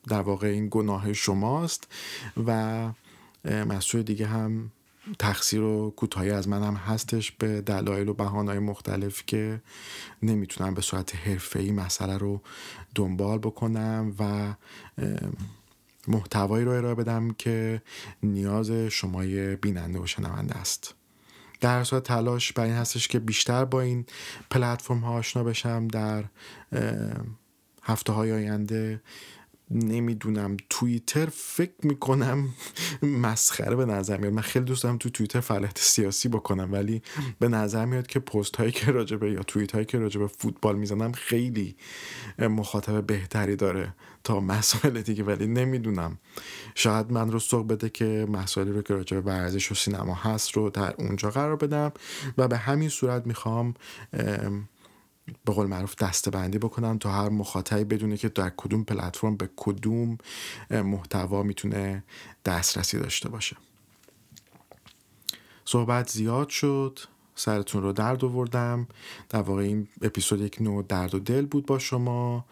در 0.08 0.22
واقع 0.22 0.48
این 0.48 0.68
گناه 0.72 1.13
شماست 1.13 1.88
و 2.48 2.89
مسئول 3.46 4.02
دیگه 4.02 4.28
هم 4.28 4.72
تقصیر 5.19 5.62
و 5.62 5.93
کوتاهی 5.95 6.31
از 6.31 6.47
منم 6.47 6.75
هستش 6.75 7.31
به 7.31 7.62
دلایل 7.62 8.09
و 8.09 8.13
بهانه‌های 8.13 8.59
مختلف 8.59 9.23
که 9.25 9.62
نمی‌تونم 10.23 10.73
به 10.73 10.81
صورت 10.81 11.15
حرفه‌ای 11.15 11.71
مسئله 11.71 12.17
رو 12.17 12.41
دنبال 12.95 13.38
بکنم 13.38 14.15
و 14.19 14.53
محتوایی 16.07 16.65
رو 16.65 16.71
ارائه 16.71 16.95
بدم 16.95 17.31
که 17.31 17.81
نیاز 18.23 18.71
شمای 18.71 19.55
بیننده 19.55 19.99
و 19.99 20.05
شنونده 20.05 20.57
است. 20.57 20.95
در 21.62 21.83
صورت 21.83 22.03
تلاش 22.03 22.53
بر 22.53 22.63
این 22.63 22.73
هستش 22.73 23.07
که 23.07 23.19
بیشتر 23.19 23.65
با 23.65 23.81
این 23.81 24.05
پلتفرم 24.51 24.99
ها 24.99 25.13
آشنا 25.13 25.43
بشم 25.43 25.88
در 25.88 26.23
هفته 27.83 28.13
های 28.13 28.31
آینده 28.31 29.01
نمی‌دونم 29.71 30.58
توییتر 30.69 31.25
فکر 31.34 31.73
می‌کنم 31.84 32.49
مسخره 33.01 33.75
به 33.75 33.86
نظر 33.86 34.17
میاد. 34.17 34.34
من 34.34 34.41
خیلی 34.41 34.65
دوست 34.65 34.84
دارم 34.84 34.97
تو 34.97 35.10
توییتر 35.10 35.39
فعالیت 35.39 35.79
سیاسی 35.79 36.29
بکنم 36.29 36.69
ولی 36.71 37.01
به 37.39 37.47
نظر 37.47 37.86
میاد 37.86 38.08
که 38.08 38.19
پست 38.19 38.55
هایی 38.55 38.71
که 38.71 38.91
راجبه 38.91 39.32
یا 39.32 39.43
توییت 39.43 39.71
هایی 39.71 39.86
که 39.86 39.99
راجبه 39.99 40.27
فوتبال 40.27 40.75
می‌زنم 40.75 41.12
خیلی 41.12 41.75
مخاطب 42.39 43.05
بهتری 43.05 43.55
داره 43.55 43.93
تا 44.23 44.39
مسائل 44.39 45.01
دیگه. 45.01 45.23
ولی 45.23 45.47
نمی‌دونم. 45.47 46.17
شاید 46.75 47.12
من 47.12 47.32
رو 47.32 47.39
سوق 47.39 47.67
بده 47.67 47.89
که 47.89 48.25
مسائلی 48.29 48.71
رو 48.71 48.82
که 48.82 48.93
راجبه 48.93 49.21
ورزش 49.21 49.71
و 49.71 49.75
سینما 49.75 50.13
هست 50.13 50.51
رو 50.51 50.69
در 50.69 50.93
اونجا 50.97 51.29
قرار 51.29 51.55
بدم. 51.55 51.91
و 52.38 52.47
به 52.47 52.58
همین 52.58 52.89
صورت 52.89 53.27
می‌خوام 53.27 53.73
به 55.46 55.54
قول 55.54 55.68
معروف 55.68 55.96
دستبندی 55.96 56.58
بکنم 56.58 56.98
تا 56.98 57.12
هر 57.12 57.30
مخاطبی 57.30 57.84
بدونه 57.84 58.18
که 58.18 58.30
در 58.30 58.52
کدوم 58.58 58.84
پلتفرم 58.84 59.38
به 59.38 59.50
کدوم 59.56 60.18
محتوا 60.70 61.44
می‌تونه 61.44 62.04
دسترسی 62.46 63.00
داشته 63.00 63.30
باشه. 63.30 63.58
صحبت 65.65 66.10
زیاد 66.10 66.50
شد 66.50 67.00
سرتون 67.36 67.84
رو 67.84 67.94
درد 67.94 68.26
آوردم. 68.26 68.88
در 69.30 69.42
واقع 69.42 69.62
این 69.62 69.88
اپیزود 70.02 70.42
یک 70.42 70.62
نوع 70.62 70.84
درد 70.84 71.15
و 71.15 71.20
دل 71.20 71.46
بود 71.46 71.65
با 71.65 71.80
شما 71.80 72.46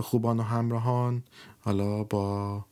خوبان 0.00 0.40
و 0.40 0.42
همراهان. 0.42 1.22
حالا 1.60 2.04
با 2.04 2.64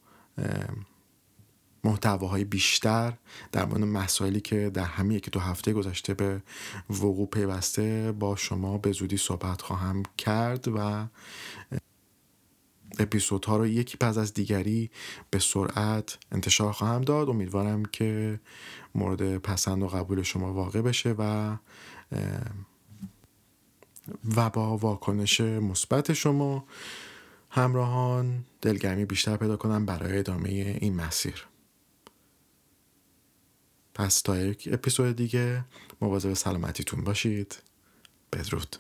محتواهای 1.89 2.45
بیشتر 2.45 3.13
در 3.53 3.65
مورد 3.65 3.85
مسائلی 3.85 4.41
که 4.41 4.71
در 4.71 4.85
همین 4.85 5.17
یکی 5.17 5.31
دو 5.31 5.41
هفته 5.41 5.73
گذشته 5.73 6.15
به 6.15 6.43
وقوع 6.91 7.27
پیوسته 7.27 8.13
با 8.13 8.37
شما 8.37 8.79
به 8.79 8.93
زودی 8.93 9.17
صحبت 9.17 9.63
خواهم 9.63 10.03
کرد 10.19 10.69
و 10.69 11.07
اپیزودها 12.99 13.57
رو 13.57 13.67
یکی 13.67 13.97
پس 13.97 14.19
از 14.19 14.35
دیگری 14.35 14.91
به 15.31 15.39
سرعت 15.39 16.19
انتشار 16.33 16.73
خواهم 16.73 17.01
داد. 17.01 17.29
امیدوارم 17.29 17.85
که 17.85 18.41
مورد 18.95 19.39
پسند 19.39 19.83
و 19.83 19.87
قبول 19.87 20.23
شما 20.23 20.53
واقع 20.53 20.83
بشه 20.83 21.15
و 21.19 21.57
و 24.37 24.51
با 24.51 24.77
واکنش 24.77 25.41
مثبت 25.41 26.13
شما 26.13 26.65
همراهان 27.51 28.45
دلگرمی 28.63 29.05
بیشتر 29.05 29.37
پیدا 29.37 29.57
کنم 29.57 29.87
برای 29.87 30.19
ادامه 30.19 30.49
این 30.81 30.95
مسیر. 30.95 31.48
پس 33.99 34.21
تا 34.21 34.39
یک 34.39 34.69
اپیزود 34.73 35.17
دیگه. 35.17 35.65
مواظب 36.01 36.35
سلامتیتون 36.35 37.05
باشید. 37.05 37.57
بدرود. 38.33 38.77